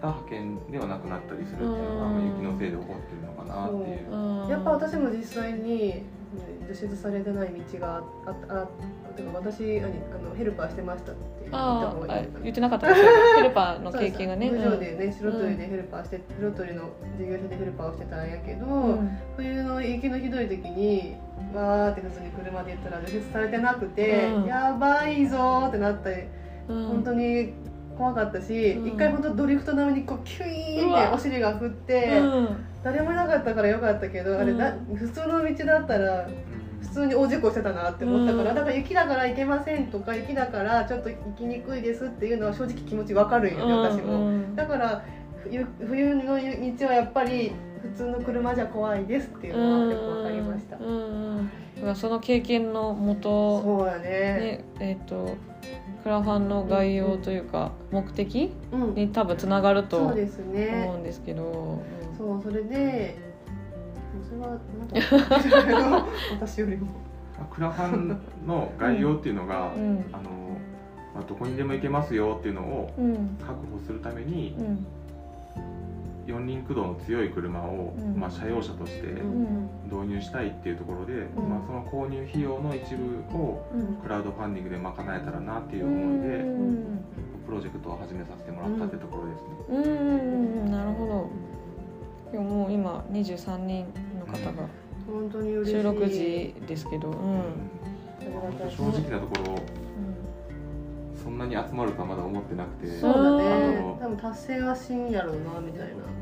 [0.03, 2.15] た派遣ではなくなったりするっていうのが、うん。
[2.15, 4.11] まあ、雪のせいで起こってるのかなっていう。
[4.13, 4.49] ーうん。
[4.49, 6.03] やっぱ私も実際に
[6.69, 8.03] 除雪されてない道があ
[8.49, 8.69] あ
[9.09, 14.49] あてか私あのあのヘルパーしてましたって言った方がいい言ってなかったですよヘルパーの経験がね。
[14.51, 14.71] そうそう。
[14.71, 19.19] 郡上でね白鳥でヘルパーして、白鳥の事業所でヘルパーをしてたんやけど、うん。
[19.37, 21.17] 冬の雪のひどい時に
[21.53, 24.45] わーって普通に車で行ったら除雪されてなくて、うん。
[24.45, 26.29] やばいぞーってなって
[26.69, 26.87] うん。
[26.87, 27.55] 本当に
[27.99, 28.89] 怖かったし、うん。
[28.89, 36.29] 一回本当ドリフト並みにこうキュイーンってお尻が振って、うん誰もいなかったからよかったけど、あれだう普通の道だったら
[36.81, 38.57] 普通に大事故してたなって思ったから、うん。
[38.57, 44.27] だから雪だから行けませんとか雪だからちょっと行きにくいですっていうのは正直気持ちわかるんよね、私も。
[44.27, 44.57] うん。
[44.57, 45.05] だから
[45.45, 50.77] 冬冬の道はやっぱり普通の車じゃ怖いですっていうのはよくわかりました。
[50.77, 51.51] うん。
[51.83, 51.97] うん。
[51.97, 54.01] その経験のもとそうやね。
[54.01, 55.37] ねえっ、と
[56.03, 58.95] クラファンの概要というか目的うん。
[58.95, 60.99] に多分つながると思そうですねう。
[60.99, 61.83] んですけど、
[62.17, 63.17] そうそれで、
[64.29, 66.87] それはなんか私よりも。
[67.39, 70.31] まあクラファンの概要っていうのが、うんあの
[71.15, 74.87] まあ、どこにでも行けますよっていうのをうん確保するためにうん
[76.31, 78.19] 四輪駆動の強い車を、うん。
[78.19, 79.69] まあ、車用車としてうん。
[79.85, 81.49] 導入したいっていうところで、ん。
[81.49, 83.97] まあ、その購入費用の一部をうん。
[83.97, 87.05] クラウドファンディングで賄えたらなっていうう思いで、ん。
[87.47, 89.49] プロジェクトを始めさせてもらったってところですね。
[89.69, 89.83] うん。
[89.83, 90.65] うん。
[90.65, 90.71] うん。
[90.71, 92.33] なるほど。
[92.33, 93.87] でももう今23人
[94.19, 94.69] の方が。
[95.67, 97.71] 収録時ですけどうん、
[98.71, 99.80] 正直なところ
[101.23, 102.87] そんなに集まるとはまだ思ってなくて。
[102.99, 103.99] そうだうねん。
[104.01, 106.21] 多分達成はしんやろうなみたいな。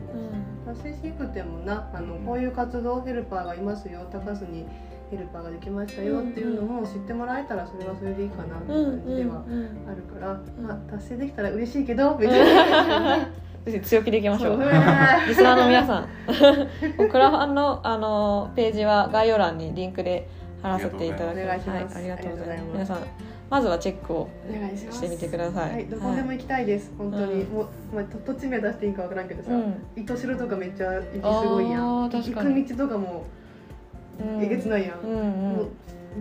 [0.67, 4.67] 達成しにくくてもなあのこういう活動ヘルパーがいますよ高須に
[5.11, 10.45] ヘルパーができましたよっていうのも知ってもらえたらそれはそれでいいかなってうん感じではうんあるから、ん。
[10.61, 16.09] まあ、達成できたら嬉しいけど別にぜひ強気でいきましょうリスナーの皆さん。
[17.09, 20.29] クラファンのあのページは概要欄にリンクで
[20.63, 25.73] 貼らせていただきお願いしますはい、ありがとうございますありがとうございます皆さんまずはチェックをお願いしてみてください。
[25.73, 29.75] はい、どこでも行きたいです、本当に、うんもう、まあ、と土地名出していいかわからんけどさ、うん。
[29.97, 32.63] 糸代とかめっちゃ行きすごいやあんー確かに。
[32.63, 33.25] 行く道とかも
[34.21, 34.43] うん。
[34.43, 35.69] えげつないやん、うんうもうん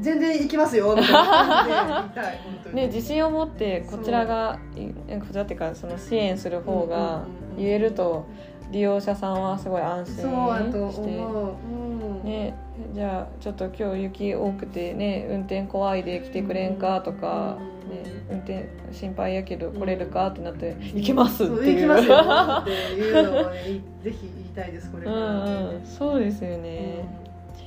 [0.02, 4.86] 全然行きますよね、自信を持ってこちらがい
[5.18, 7.24] こちらっていうかその支援する方が
[7.58, 8.28] 言えると
[8.70, 10.22] 利用者さんはすごい安心して。
[10.24, 11.87] そうやと思う、うん
[12.28, 12.54] ね、
[12.94, 21.88] じゃあちょっと今日雪多くてね運転怖いで来てくれんかとか、うんね、運転心配やけど来れるかってなって行きますっていう。
[21.88, 22.18] 行きますよ。
[22.62, 27.06] っていうのをねぜひ言いたいですこれうから、んうんそうですよね、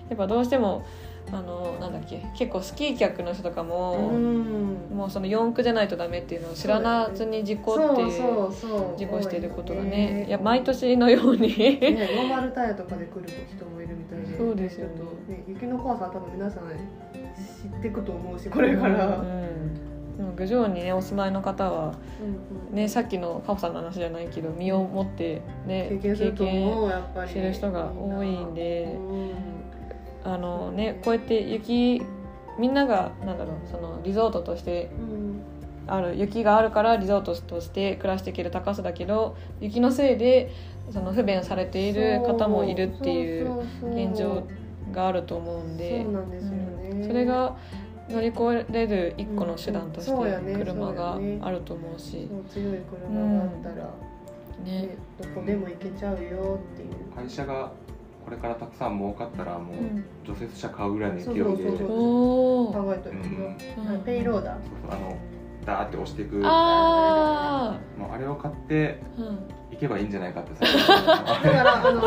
[0.09, 0.85] やっぱどうしても
[1.33, 4.11] あのなんだっけ結構スキー客の人とかも、
[4.93, 8.05] もうその四駆じゃないとダメっていうのを知らなずに事故って
[8.99, 11.57] 事故していることがねいや毎年のように。
[11.81, 14.37] ね、ノーマルタイヤとかで来る人もいるみたいで。
[14.37, 14.95] そうですよね。
[15.29, 16.63] ね雪の怖さは多分皆さん
[17.63, 19.19] 知っていくと思うしこれから。
[19.19, 19.91] うん。
[20.21, 28.99] でも郡上にねお住まいの方は、うんうん、ねさっきのカホさんの話じゃないけど身をもってね経験してる人が多いんで、
[30.25, 32.03] あのねこうやって雪
[32.59, 34.91] みんながなんだろうそのリゾートとして
[35.87, 40.53] ある、雪があるからリゾートとして暮らしていける高さだけど雪のせいで
[40.91, 44.47] その不便されている方もいるっていう現状
[44.93, 46.07] があると思うんで
[47.07, 47.57] それが
[48.11, 53.75] 乗り越えれる一個の手段として車があると思うし、強い車があったら、
[54.65, 56.91] ねどこでも行けちゃうよっていう。
[57.15, 57.71] 会社が
[58.25, 59.77] これからたくさん儲かったらもう
[60.27, 61.57] 除雪車買うぐらいの勢いで、考
[62.95, 64.55] えてる、うん、ペイローダー。
[64.91, 65.17] あの
[65.65, 67.79] ダーって押していくあ
[68.13, 68.99] あれを買って、
[69.71, 70.73] 行けばいいんじゃないかってさ。
[70.73, 70.89] す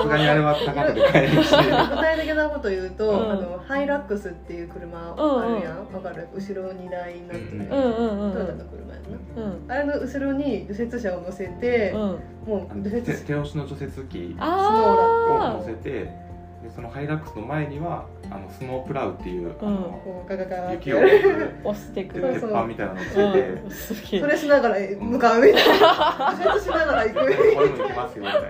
[0.07, 1.49] がにあれは高くて買えるし。
[1.55, 5.61] 具体的なこと言うと、うん、あのハイラックスっていう車ある？
[5.63, 8.99] やんわ、かる後ろ荷台になってる、トヨタの車や
[9.35, 14.35] な、うん、あれの後ろに除雪車を乗せて、うん、もう除雪手押しの除雪機。
[14.37, 14.49] スノー
[14.97, 16.22] ラックを乗せて
[16.63, 20.01] でそのハイラックスの前にはあのスノープラウっていう、あの
[20.71, 22.33] 雪を押してくる。
[22.33, 23.03] 鉄板みたいなのを
[23.69, 26.33] つけて、それしながら向かうみたいな。
[26.41, 28.49] 除雪しながら行くこれも行きますよみたいな。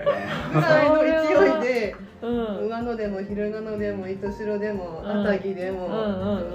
[0.54, 5.88] ぐらいの勢いで上野でも昼賀野でも糸代でも熱海でも、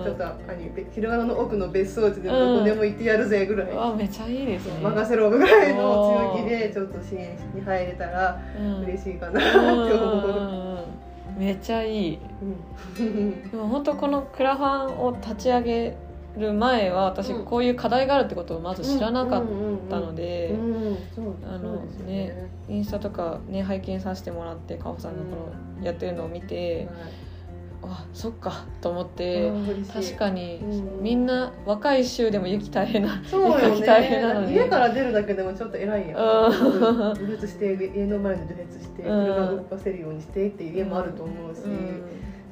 [0.03, 0.23] ちょっと
[0.95, 4.79] 昼賀野の奥の別荘地でもどこでも行ってやるぜぐらい、あめちゃいいですね。
[4.81, 8.41] 任せろぐらいの強気でちょっと支援に入れたら
[8.83, 10.68] 嬉しいかなって思う。
[11.39, 12.19] めっちゃいい、
[12.99, 15.95] うん、でも本当このクラファンを立ち上げ
[16.37, 19.45] る前は私こういう課題があるってことをまず知らなかっ
[19.89, 20.53] たので
[21.47, 26.89] あのねインスタとかね拝見させてもらってかほさんのこのやってるのを見て、
[27.81, 29.51] あそっかと思って
[29.93, 30.61] 確かに
[31.01, 34.53] みんな若い州でも雪大変なそうよ、ね、大変なのに。
[34.53, 36.19] 家から出るだけでもちょっと偉いやん。
[37.15, 41.61] 除雪して家の前に除雪して車動かせるようにしてっていう家もあると思うし、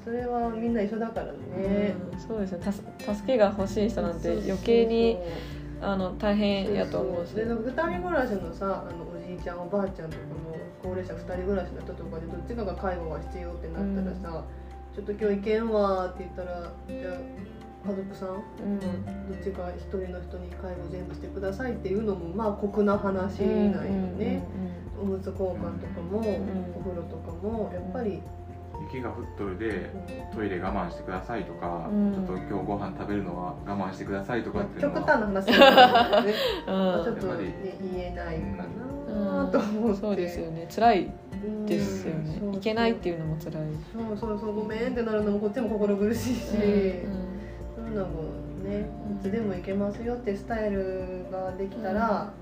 [0.03, 2.59] それはみんな一緒だからね、そうですよ。
[2.61, 5.17] 助けが欲しい人なんて余計に
[5.81, 7.31] あの大変やと思うし。
[7.31, 14.66] で2人暮らしのさあのおじいちゃんおばあちゃんとかの高齢者2人暮らしの人とかでどっちかが介護が必要ってなったらさ、うん
[14.97, 24.43] ちょっと今日行けんわって言ったらじゃあ家族さん、うん、どっちか一人の人に介護全部してくださいっていうのもまあ酷な話なんよね、
[24.99, 26.17] おむつ交換とかも、
[26.75, 28.23] お風呂とかもやっぱり
[28.91, 29.91] 雪が降っとるで
[30.33, 38.65] トイレ我慢してくださいとか、うん、ちょっと今日ご飯食べるのは我慢してくださいとかっていうのは、極端な話なんですね、うん、ちょっと、ね、言えないか
[39.13, 40.67] なと思って、そうですよね。
[40.73, 41.13] 辛い
[41.65, 42.57] ですよね。
[42.57, 43.53] いけないっていうのも辛い。
[43.93, 47.03] そうそうそうごめんってなるのもこっちも心苦しいし、そうい
[47.91, 48.23] うのも
[48.63, 52.33] ねいつでもいけますよってスタイルができたら、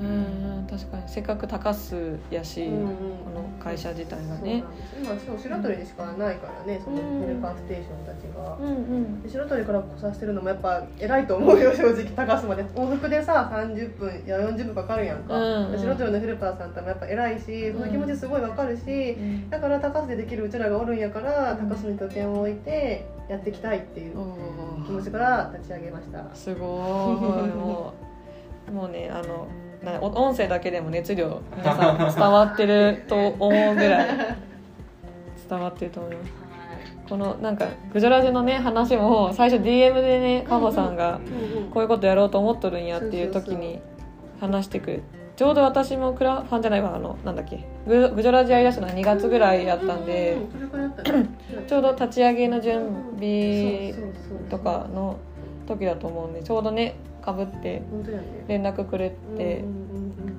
[0.00, 4.64] うん確かにせっかく高須やし、うんうん、この会社自体がね。
[5.00, 12.64] 今そう白鳥にしかないからねそのヘルパーステーションたちが、うんうん、白鳥から来させてるのもやっぱ偉いと思うよ 正直高須まで。
[12.74, 24.14] 往復でさ30分いや40分かかるやんか、うんうん、白鳥のヘルパーさんってもやっぱ偉いしその気持ちすごいわかるし、うん、だから高須でできるうちらがおるんやから高須に拠点を置いてやっていきたいっていう
[24.86, 26.34] 気持ちから立ち上げました。
[26.34, 26.68] すごい。
[26.68, 27.94] も
[28.68, 29.63] うもうねあのな
[30.00, 34.36] 音声だけでも熱量皆さん伝わってると思うぐらい
[35.48, 36.44] 伝わってると思います。
[37.08, 41.20] このなんかグジョラジのね話も最初 DM でねカホさんが
[41.70, 43.80] こういうことやろうと思っとるんやっていう時に
[44.40, 45.00] 話してくれ
[45.36, 50.38] ちょうど私もクラファンじゃないわあのなんだっけググジョラジやりだしたのは2月ぐらいやったんで
[51.66, 53.94] ちょうど立ち上げの準備
[54.48, 55.18] とかの
[55.66, 56.94] 時だと思うんでちょうどね
[57.24, 57.82] かぶって
[58.48, 59.64] 連絡くれて、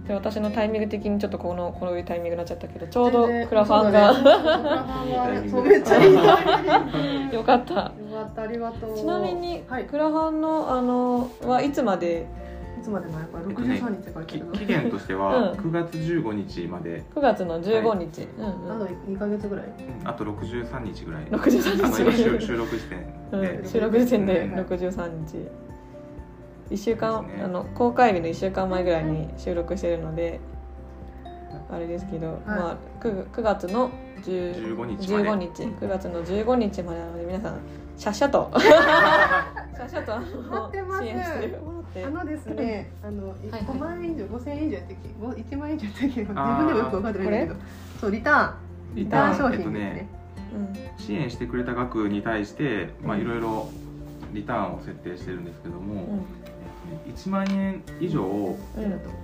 [0.08, 4.14] で私のタイミング的にちょっとこのこういうタイミングになっちゃったけどちょうどクラファンが、
[5.64, 7.92] めっちゃいいよかった。
[8.96, 12.28] ちなみに、クラファンのあのはいつまで
[12.80, 19.66] いつまでのやっぱり63日から期限としては9月15日まで、9月の15日、あと2か月ぐらい、
[20.04, 21.26] あと63日ぐらい。
[21.26, 22.46] 63日。
[22.46, 23.00] 収録時点
[23.42, 25.50] で、収録時点で63日、
[26.70, 30.40] 1週間、ね、あの公開日の1週間前ぐらいに収録してるので
[31.70, 32.38] あれですけど、はい。
[32.46, 33.90] まあ 9, 9月の
[34.24, 35.30] 10 15日まで。
[35.30, 37.60] 15日9月の15日までなので皆さん
[37.98, 42.06] シャッシャと シャッシャとあ待の支援してもらって。
[42.06, 47.56] あのですね、あのはい5万円以上、5000円以上やったっけ、ご1万円以上やったっけ、自分でもよく分かってないんだけど、
[48.02, 49.36] そうリターン、リターン。
[49.36, 50.10] 商品ですね。
[50.98, 53.22] 支援してくれた額に対してまあうん。
[53.22, 53.70] いろいろ
[54.34, 56.26] リターンを設定してるんですけども、うん
[57.08, 58.56] 1万円以上うん。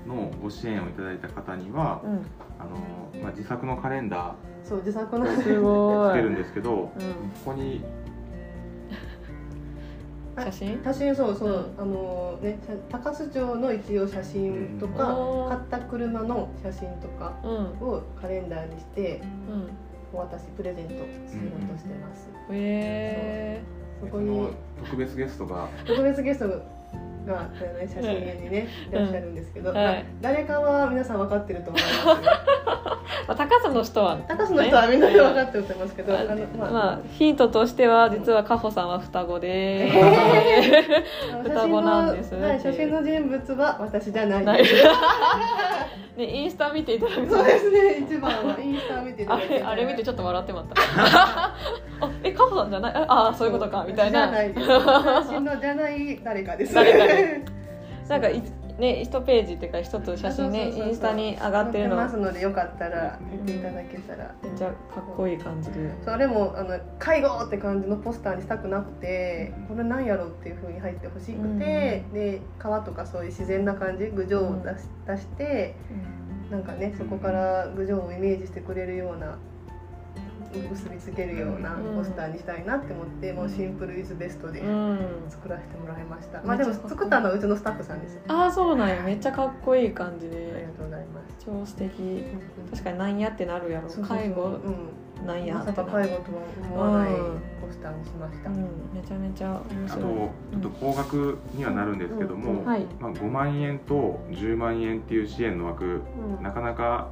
[0.07, 2.25] のご支援をいただいた方には、うん。
[2.59, 5.25] あのまあ、自作のカレンダそう自作の。
[5.25, 7.83] つけるんですけど、こうんこに
[10.37, 10.81] 写真？
[10.83, 15.49] 写真そうそう、あのね写高須町の一応写真とか、うん。
[15.49, 17.49] 買った車の写真とかうん。
[17.87, 19.69] をカレンダーにしてうん。
[20.13, 21.05] お渡しプレゼントしよう
[21.71, 23.61] としてます、へ
[24.01, 24.49] そこに
[24.83, 25.69] 特別ゲストが？
[25.87, 26.61] 特別ゲスト
[27.31, 39.89] が、ね、写真屋にね、いらっしゃるんですけど、はいまあ誰かは皆さん分かってると思います、ーまあ高さの人は高須の人はみんなで分かってると思いますけど、まああのまあまあヒントとしては実はカホさんは双子で、
[41.43, 42.35] 双子なんです。
[42.35, 44.45] はい、写真の人物は私じゃない。
[46.17, 47.35] ねインスタ見ていただくと。
[47.35, 49.47] そうですね、一番はインスタ見ていたあだい。
[49.47, 51.55] てれあれ見てちょっと笑ってまった
[52.01, 52.93] あえカホさんじゃない？
[52.95, 54.27] ああそういうことかみたいな。
[54.27, 54.53] じゃない。
[54.53, 54.67] です。
[54.67, 56.73] 写真のじゃない誰かです。
[56.73, 57.51] 誰か
[58.09, 58.41] なんかい
[58.79, 61.95] ね一ページっていうか一つ写真ねインスタに上がってるの。
[61.97, 64.33] 載ますのでよかったら見ていただけたら。
[64.41, 64.75] めっちゃかっ
[65.15, 65.75] こいい感じで。
[66.03, 75.75] それもあの介護って感じのポスターにしたくなくてこれなんやろうっていう風に入ってほしくて、で川とかそういう自然な感じ郡上を出し,、出して
[76.49, 79.37] なんかねそこから郡上をイメージしてくれるような
[80.59, 81.97] 結びつけるようなうん。
[81.97, 84.99] ポスターにしたいなって思って、もうシンプルイズベストでうん。
[85.29, 89.01] 作らせてもらいました、まあでも作ったのはうちのスタッフさんですああそうなんや。
[89.03, 91.45] めっちゃかっこいい感じありがでとうございます。
[91.45, 92.23] 超素敵。
[92.71, 93.89] 確かになんやってなるやろ。
[93.89, 94.17] そうそうそう。
[94.17, 96.07] 介護うん、なんやまさかってなる。
[96.09, 97.39] 介護とは思わないうん。
[97.61, 98.55] ポスターにしました、うん。
[98.93, 102.65] めちゃめちゃ面あとち白いょっと高額にはなるんですけども、うん。
[102.65, 102.85] はい。
[102.99, 106.43] まあ、5万円と10万円っていう支援の枠うん。
[106.43, 107.09] なかなか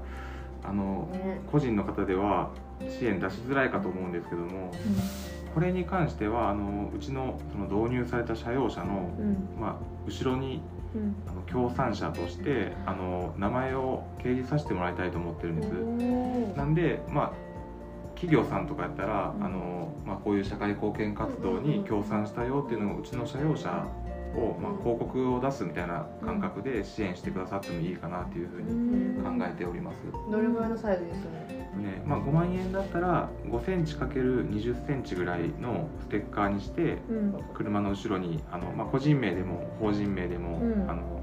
[0.63, 1.39] あのね。
[1.51, 2.51] 個人の方では
[2.87, 4.71] 支援出しづらいかと思うんですけども
[5.53, 9.59] これに関してはあのうちのその導入された社用車の、うん。
[9.59, 9.75] まあ、
[10.07, 10.61] 後ろに
[10.95, 11.15] うん。
[11.27, 15.67] あの協賛者としてあの名前を掲示させてもらいたいと思ってるんで
[16.53, 16.57] す。
[16.57, 17.31] なんで、まあ、
[18.15, 19.45] 企業さんとかやったら、うん。
[19.45, 23.87] あのまあ、こういう社会貢献活動に協賛したよっていうのをうちの社用車
[24.35, 29.97] を、まあ、広告を出すみたいな感覚で支援してくださってもいいかなっていうふうに考えております。
[30.31, 37.43] どれぐらいのサイズですよねねまあ、5万円だったら5センチ ×20 センチぐらいのステッカーにしてうん。
[37.53, 40.89] 車の後ろにあの、まあ、個人名でも法人名でも、うん。
[40.89, 41.19] あの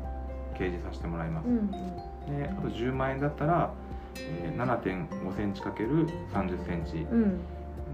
[0.55, 1.49] 掲示させてもらいます。
[1.49, 1.71] うん
[2.27, 3.73] であと10万円だったら、
[4.17, 7.41] えー7.5センチ ×30 センチうん。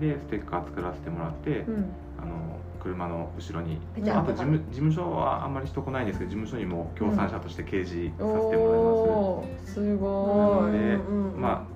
[0.01, 1.92] でステッカー作らせてもらって、うん。
[2.18, 3.79] あの車の後ろに。
[4.11, 8.59] ああと事務事務所はあんまり人来ないんですけど事務所にも協賛者として掲示させてもらいます。
[8.59, 10.37] おーすごい。
[10.37, 11.40] なのでうんうん。
[11.40, 11.71] まあ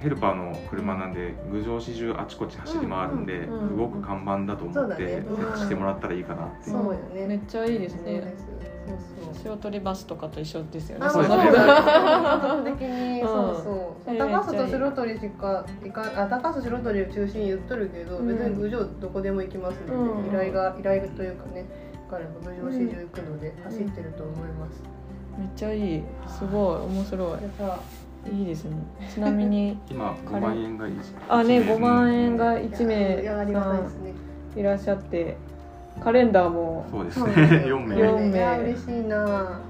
[0.00, 6.70] ヘルパーの車なんで郡上市中あちこち走り回るんで、うんうん動く看板だと思って設置してもらったらいいかなって。
[6.70, 7.26] いうそうよね。
[7.26, 8.02] めっちゃいいですね。
[8.02, 11.06] そうですそう取りバスとかと一緒ですよね。
[11.06, 11.26] あ、そで。
[11.26, 14.10] すそううそうねそうそう。
[14.10, 18.28] えー高須と白鳥しか行か、あ、高須白鳥を中心に言っとるけど、うん。
[18.28, 20.26] 別に郡上どこでも行きますので、うん。
[20.26, 21.66] 依頼が依頼というかね、
[22.10, 24.82] 彼も郡上市中行くので走ってると思います。
[25.38, 26.02] めっちゃいい。
[26.26, 26.80] すごい。
[26.80, 27.38] 面白い
[28.26, 28.76] いいですね。
[29.12, 30.92] ちなみに今5万円が1
[31.28, 33.22] あね5万円うんが1名
[34.56, 35.36] いらっしゃって
[36.00, 37.32] カレンダーもそうですね。
[37.32, 37.98] そうです よ4名。
[37.98, 38.58] 四名。
[38.58, 39.60] 嬉しいな。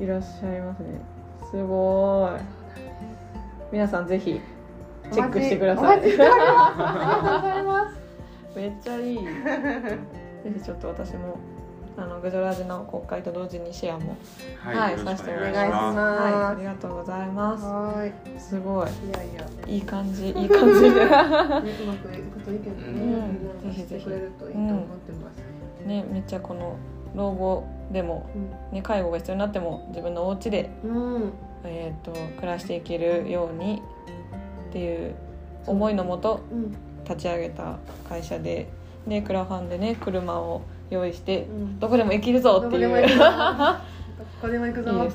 [0.00, 0.86] いらっしゃいますね。
[1.50, 2.40] すごい。
[3.72, 4.40] 皆さんぜひ
[5.10, 5.98] チェックしてください。
[6.00, 8.56] ありがとうございます。
[8.56, 9.18] めっちゃいい。
[9.18, 9.24] ぜ
[10.54, 11.38] ひちょっと私も
[11.96, 14.16] あのグジョラジの公開と同時にシェアも
[14.58, 15.98] はい、よろしくお願いしお願いしまます。
[15.98, 17.64] はいありがとうございます。
[17.64, 18.88] はすごい。
[18.88, 18.92] い。
[19.08, 19.46] いやいや。
[19.66, 20.80] いい感じいい感じ。
[20.80, 22.98] でね、うまくいくといいけどね、うん。
[22.98, 23.16] みん
[23.64, 25.52] ながしてくれるといいと思ってます。
[25.86, 26.76] ねめっちゃこの
[27.14, 28.30] 老後でも、
[28.72, 31.32] ね、介護が必要になっても自分のお家でうん、
[31.64, 33.82] えー、と暮らしていけるように
[34.70, 35.14] っていう
[35.66, 36.74] 思いのもとうん、
[37.04, 37.78] 立ち上げた
[38.08, 38.68] 会社で
[39.06, 41.78] でクラファンでね車を用意してうん。
[41.80, 42.88] どこでも行けるぞっていう。
[42.88, 42.94] ど
[44.40, 44.90] こでも行 くぞ。
[44.90, 45.08] っ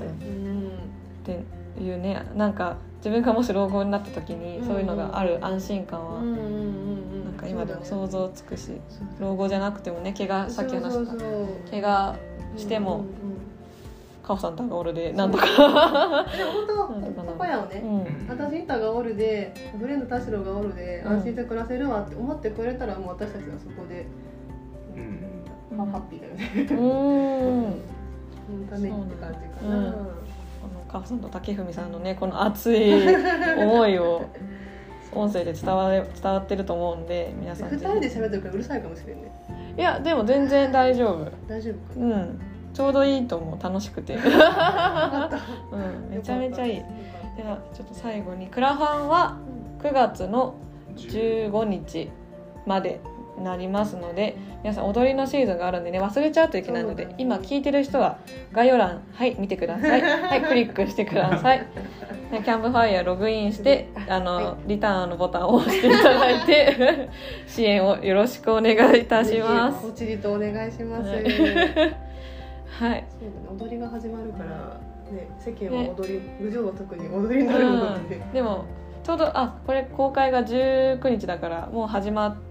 [1.26, 6.22] ていうねなんか自分がもし老後になった時にそういうのがある安心感は。
[6.22, 8.72] なんか今でも想像つくし
[9.20, 12.16] 老後じゃなくてもね怪我さっき話した怪我
[12.56, 13.08] してもうんうん
[14.24, 15.46] カホさんタガオルでなんとか。
[15.46, 15.52] で
[16.44, 18.28] も本当ここやをね、うん。
[18.28, 21.12] 私タガオルでブレンド田代がおるでうん。
[21.14, 24.06] 安心して暮らせるわって思ってくれたらもう私たちがそこで、
[24.96, 25.27] うん
[25.78, 26.68] まあハッピーだよね。
[26.72, 27.82] うん。
[28.48, 29.78] そのためにって感じかな。
[29.78, 29.94] うん。
[29.94, 30.00] こ
[30.74, 32.94] のカホさんと竹文さんのねこの熱い
[33.58, 34.26] 思いを
[35.14, 39.32] 音声で伝われ伝わってると思うんで皆さん二ぜ人で喋ってるからうるさいかもしれんね。
[39.76, 41.32] ひいやでも全然大丈夫。
[41.48, 42.00] 大丈夫。
[42.00, 42.40] うん。
[42.74, 43.64] ちょうどいいと思う。
[43.64, 44.22] 楽しくて、 うん、
[46.12, 46.84] めちゃめちゃいい。
[47.36, 48.48] ではちょっと最後に。
[48.48, 49.38] クラファンは
[49.80, 50.56] 9月の
[50.96, 52.10] 15日
[52.66, 53.00] まで
[53.42, 58.20] なりますので皆さん踊りのシーズンがあるんでね忘れちゃうといけないので今聞いてる人は
[58.52, 60.02] 概要欄はい見てください。
[60.02, 61.66] はいクリックしてください。
[62.32, 67.10] でキャンプファイヤーログインしてあの、はリターンのボタンを押していただいて
[67.48, 69.88] 支援をよろしくお願いいたします。
[69.88, 71.10] おちりとお願いします。
[71.10, 71.24] はい。
[72.92, 73.06] はい。
[73.50, 74.80] 踊りが始まるから
[75.12, 78.66] ね世間は踊り、郡上は特に踊りになるので、うん、でも
[79.04, 82.47] ちょうどあこれ公開が19日だからもう始まった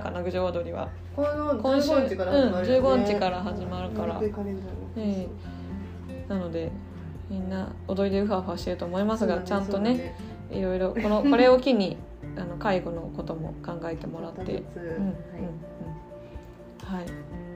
[0.00, 0.88] かな郡上踊りは。
[1.14, 4.18] この今週15日から始まるよね、うん15日から始まるから。
[4.18, 5.26] うん
[6.28, 6.70] なので
[7.28, 10.14] みんな踊りでウハウハしてると思いますが、ちゃんとね
[10.50, 11.96] いろいろこの これを機に
[12.36, 14.40] あの介護のことも考えてもらって、
[14.76, 15.04] うんうんうん。
[16.84, 17.04] はい。
[17.04, 17.06] っ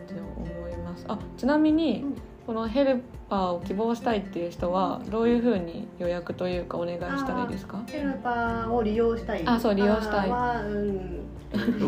[0.06, 1.04] て思います。
[1.08, 2.14] あちなみに、うん。
[2.46, 7.82] このヘルパーを希望したいっていう人はどういうふうに予約というかお願いしたらいいですか？
[7.86, 9.42] ヘルパーを利用したい。
[9.44, 10.30] あそう利用したい。
[10.30, 11.20] は、うん、
[11.52, 11.86] えっと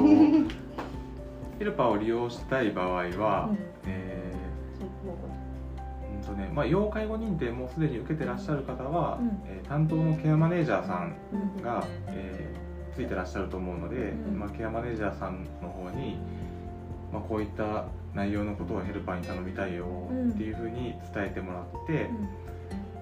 [1.58, 2.86] ヘルパーを利用したい場合
[3.18, 3.58] は、うん。
[3.86, 9.28] えーうんとねまあ、要介護認定もすでに受けてらっしゃる方は、うん。
[9.46, 11.16] えー担当のケアマネージャーさん
[11.56, 11.62] うん。
[11.62, 12.58] が、えー
[12.96, 14.38] ついてらっしゃると思うので、うん。
[14.38, 16.16] まあ、ケアマネージャーさんの方に、
[17.12, 17.84] まあ、こういった
[18.14, 20.30] 内容のことをヘルパーに頼みたいようん。
[20.30, 22.08] っていうふうに伝えてもらって、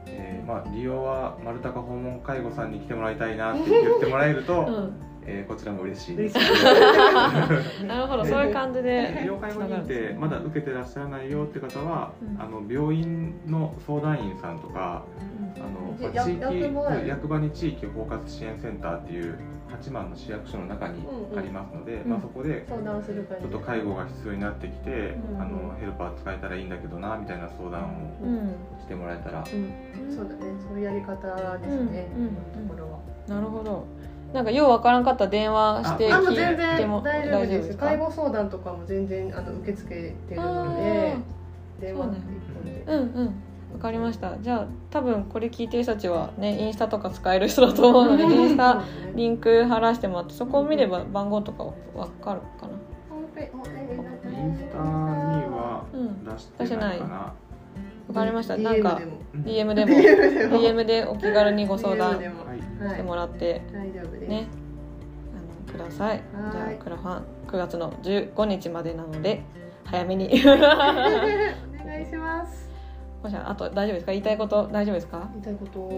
[0.07, 4.93] えーまあ、利用は丸高訪問介護さんに来てもらいたいなって言ってもらえると、うん
[5.29, 6.37] えーこちらも嬉しいです。
[7.87, 8.25] なるほど。
[8.25, 12.41] そういう感じで要介護認定まだ受けてらっしゃらないよって方は、うん。
[12.41, 15.05] あの病院の相談員さんとか
[15.57, 19.35] あの、まあや地域役場に地域包括支援センターっていう
[19.69, 21.05] 八幡の市役所の中に
[21.37, 22.11] ありますので、うん。
[22.11, 27.87] まあ、そこで相談する感じちょっと介護が必要になってきて、うんあのヘルパー使えたらいいんだけどなみたいな相談を
[28.23, 28.55] うん。
[28.81, 30.53] してもらえたら、うん、そうだね。
[30.69, 31.15] そういうやり方
[31.59, 32.99] ですね、うんうん今のところは。
[33.29, 33.85] なるほど
[34.33, 37.87] なんかようわからんかったら電話してあもう聞全然いても大丈夫ですか？
[37.87, 41.17] 介護相談とかも全然あの受け付けてるので
[41.81, 42.83] 電話そうね。
[42.87, 43.35] うんうん。
[43.73, 44.39] わかりました。
[44.39, 48.83] じゃあ多分これ聞いてる人たちはねインスタとか使える人だと思うのでインスタ
[49.15, 51.73] リンク貼らせてもらってそこを見れば番号とかわ
[52.09, 52.73] かるかな。
[53.39, 56.25] インスタにはうん。
[56.25, 56.99] 出してない。
[56.99, 57.33] かな。
[58.09, 58.57] わかりました。
[58.57, 59.01] なんか
[59.35, 59.93] DM でも。
[59.93, 62.29] DM でお気軽にご相談して
[62.85, 63.03] はい。
[63.03, 64.29] もらって大丈夫です。
[64.29, 64.47] ね。
[65.69, 66.21] あのください。
[66.53, 67.23] じゃあクラファン。
[67.49, 69.43] 9月の15日までなので
[69.85, 70.27] 早めに。
[70.45, 72.67] お願いします。
[73.23, 74.13] もしあと大丈夫ですか？
[74.13, 75.29] 言いたいこと大丈夫ですか？
[75.33, 75.89] 言いたいこと。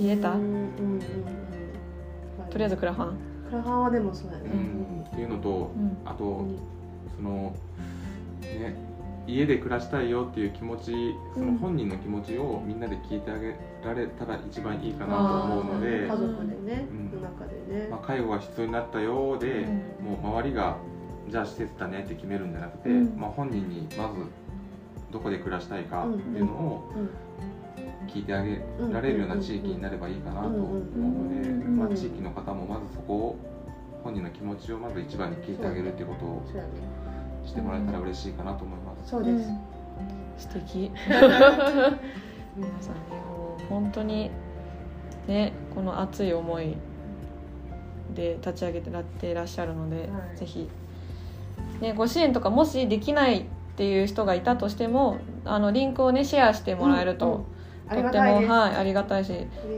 [0.00, 0.30] 言えた？
[0.32, 1.00] うんうんうんうん。
[2.50, 3.16] とりあえずクラファン。
[3.48, 4.44] クラファンはでもそうだね。
[4.52, 5.04] うん。
[5.06, 5.96] っていうのと、うん。
[6.04, 6.44] あと
[7.16, 7.52] その
[8.42, 8.74] ね
[9.26, 10.92] 家で暮らしたいよっていう気持ち
[11.34, 17.10] その本人の気持ちをみんなで聞いてあげられたら一番いいかなと思うので家、族でねうん。
[17.12, 17.88] の中でね。
[17.90, 19.64] まあ、介護が必要になったようで、
[20.00, 20.76] うもう周りが
[21.30, 23.16] じゃあ施設だねって決めるんじゃなくて、うん。
[23.18, 24.26] まあ、本人にまず
[25.10, 27.10] どこで暮らしたいかっていうのをうん
[28.06, 28.60] 聞いてあげ
[28.92, 33.36] られるような地域になればいいかなと思うので、うんまあ、地域の方もまずそこを
[34.02, 36.42] 本人の気持ちをまず一番に聞いてあげるっていうことを
[37.44, 38.83] してもらえたら嬉しいかなと思います。
[39.04, 39.50] そうです。
[39.50, 39.58] ん。
[40.38, 40.90] 素敵。
[42.56, 44.30] 皆さんねもう本当に
[45.26, 46.76] ねこの熱い思い
[48.14, 50.02] で立ち上げてらっていらっしゃるので、は
[50.34, 50.36] い。
[50.36, 50.68] ぜひ、
[51.80, 53.44] ね、ご支援とかもしできないっ
[53.76, 58.02] ていう人がいたとしてもあのリンクをねシェアしてもらえると、うんうん。
[58.02, 59.30] とってもはいありがたいし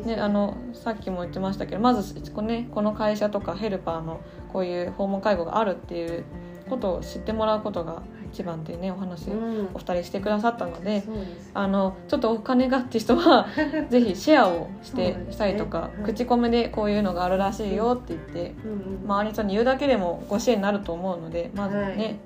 [0.04, 4.20] ね、あのさっきも言ってましたけどまずこ,、ね、この会社とかヘルパーの
[4.52, 6.24] こういう訪問介護があるっていう
[6.70, 8.02] ことを知ってもらうことが
[8.36, 9.70] 一番っていうねお話うん。
[9.72, 11.50] お二人してくださったので、そうです。
[11.54, 13.46] あのちょっとお金がって人は
[13.88, 15.26] ぜひシェアをしてね。
[15.30, 16.04] したりとか、はい。
[16.04, 22.16] 口コミでこういうのがあるらしいよって言って、うんうん周りの人に言うだけでもご支援になると思うのでまずね、はい。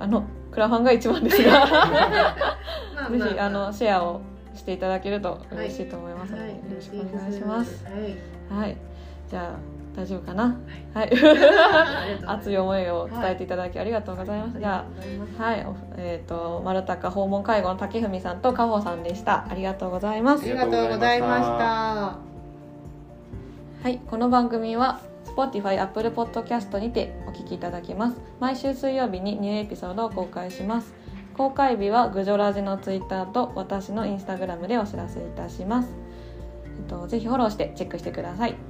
[0.00, 1.66] あのクラファンが一番ですが
[3.12, 4.22] ぜひあのシェアを
[4.54, 6.50] していただけると嬉しいと思いますので、はい。
[6.50, 7.84] よろしくお願いします。
[7.84, 7.90] は
[8.58, 8.60] い。
[8.62, 8.76] はい、
[9.28, 10.56] じゃあ大丈夫かな？
[10.94, 11.10] はい、
[12.26, 14.84] 熱い思いを伝えていただきありがとうございます、じゃ
[15.38, 15.66] あはい。
[15.96, 19.46] えっ、ー、と丸高訪問介護の竹文さんと加穂さんでした。
[19.48, 20.44] ありがとうございます。
[20.44, 21.60] ありがとうございました。
[23.82, 23.98] はい。
[23.98, 28.16] この番組は Spotify、Apple Podcast にてお聞きいただきます。
[28.40, 31.00] 毎週水曜日にニューエピソードを公開します。
[31.40, 35.88] 公開日はグジョラジの Twitter と私の Instagram でお知らせいたします、
[36.66, 38.69] えっと、ぜひフォローしてチェックしてください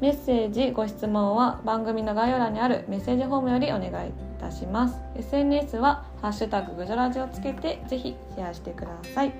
[0.00, 4.94] メッセージご質問は番組の概要欄にあるメッセージフォームよりお願いいたします。
[5.16, 9.32] SNS は「ハッシュタググジョラジ」をつけてぜひシェアしてください。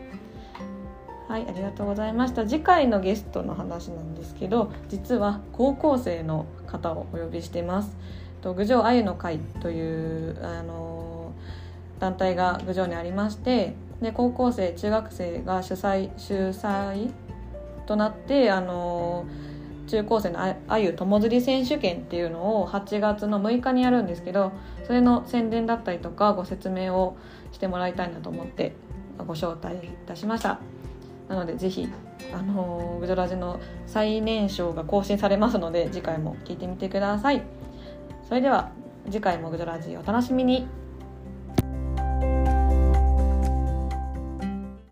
[1.28, 2.44] はいありがとうございました。
[2.44, 7.96] 次回のゲストの話なんですけど実は高校生の方をお呼びしてます。
[8.40, 11.30] と郡上あゆの会というあの
[12.00, 17.12] 団体が郡上にありましてで高校生中学生が主催主催
[17.86, 19.24] となってあの
[19.88, 24.52] 中高生のあゆ友釣り選手権っていうのを8月の6日にやるんですけど
[24.86, 27.16] それの宣伝だったりとかご説明を
[27.52, 28.74] してもらいたいなと思って
[29.18, 30.60] ご招待いたしました。
[31.28, 31.88] なのでぜひ
[32.32, 37.42] あのグドラジの最年少が更新されますので次回も聞いてみてください。
[38.28, 38.70] それでは
[39.06, 40.66] 次回もグドラジお楽しみに。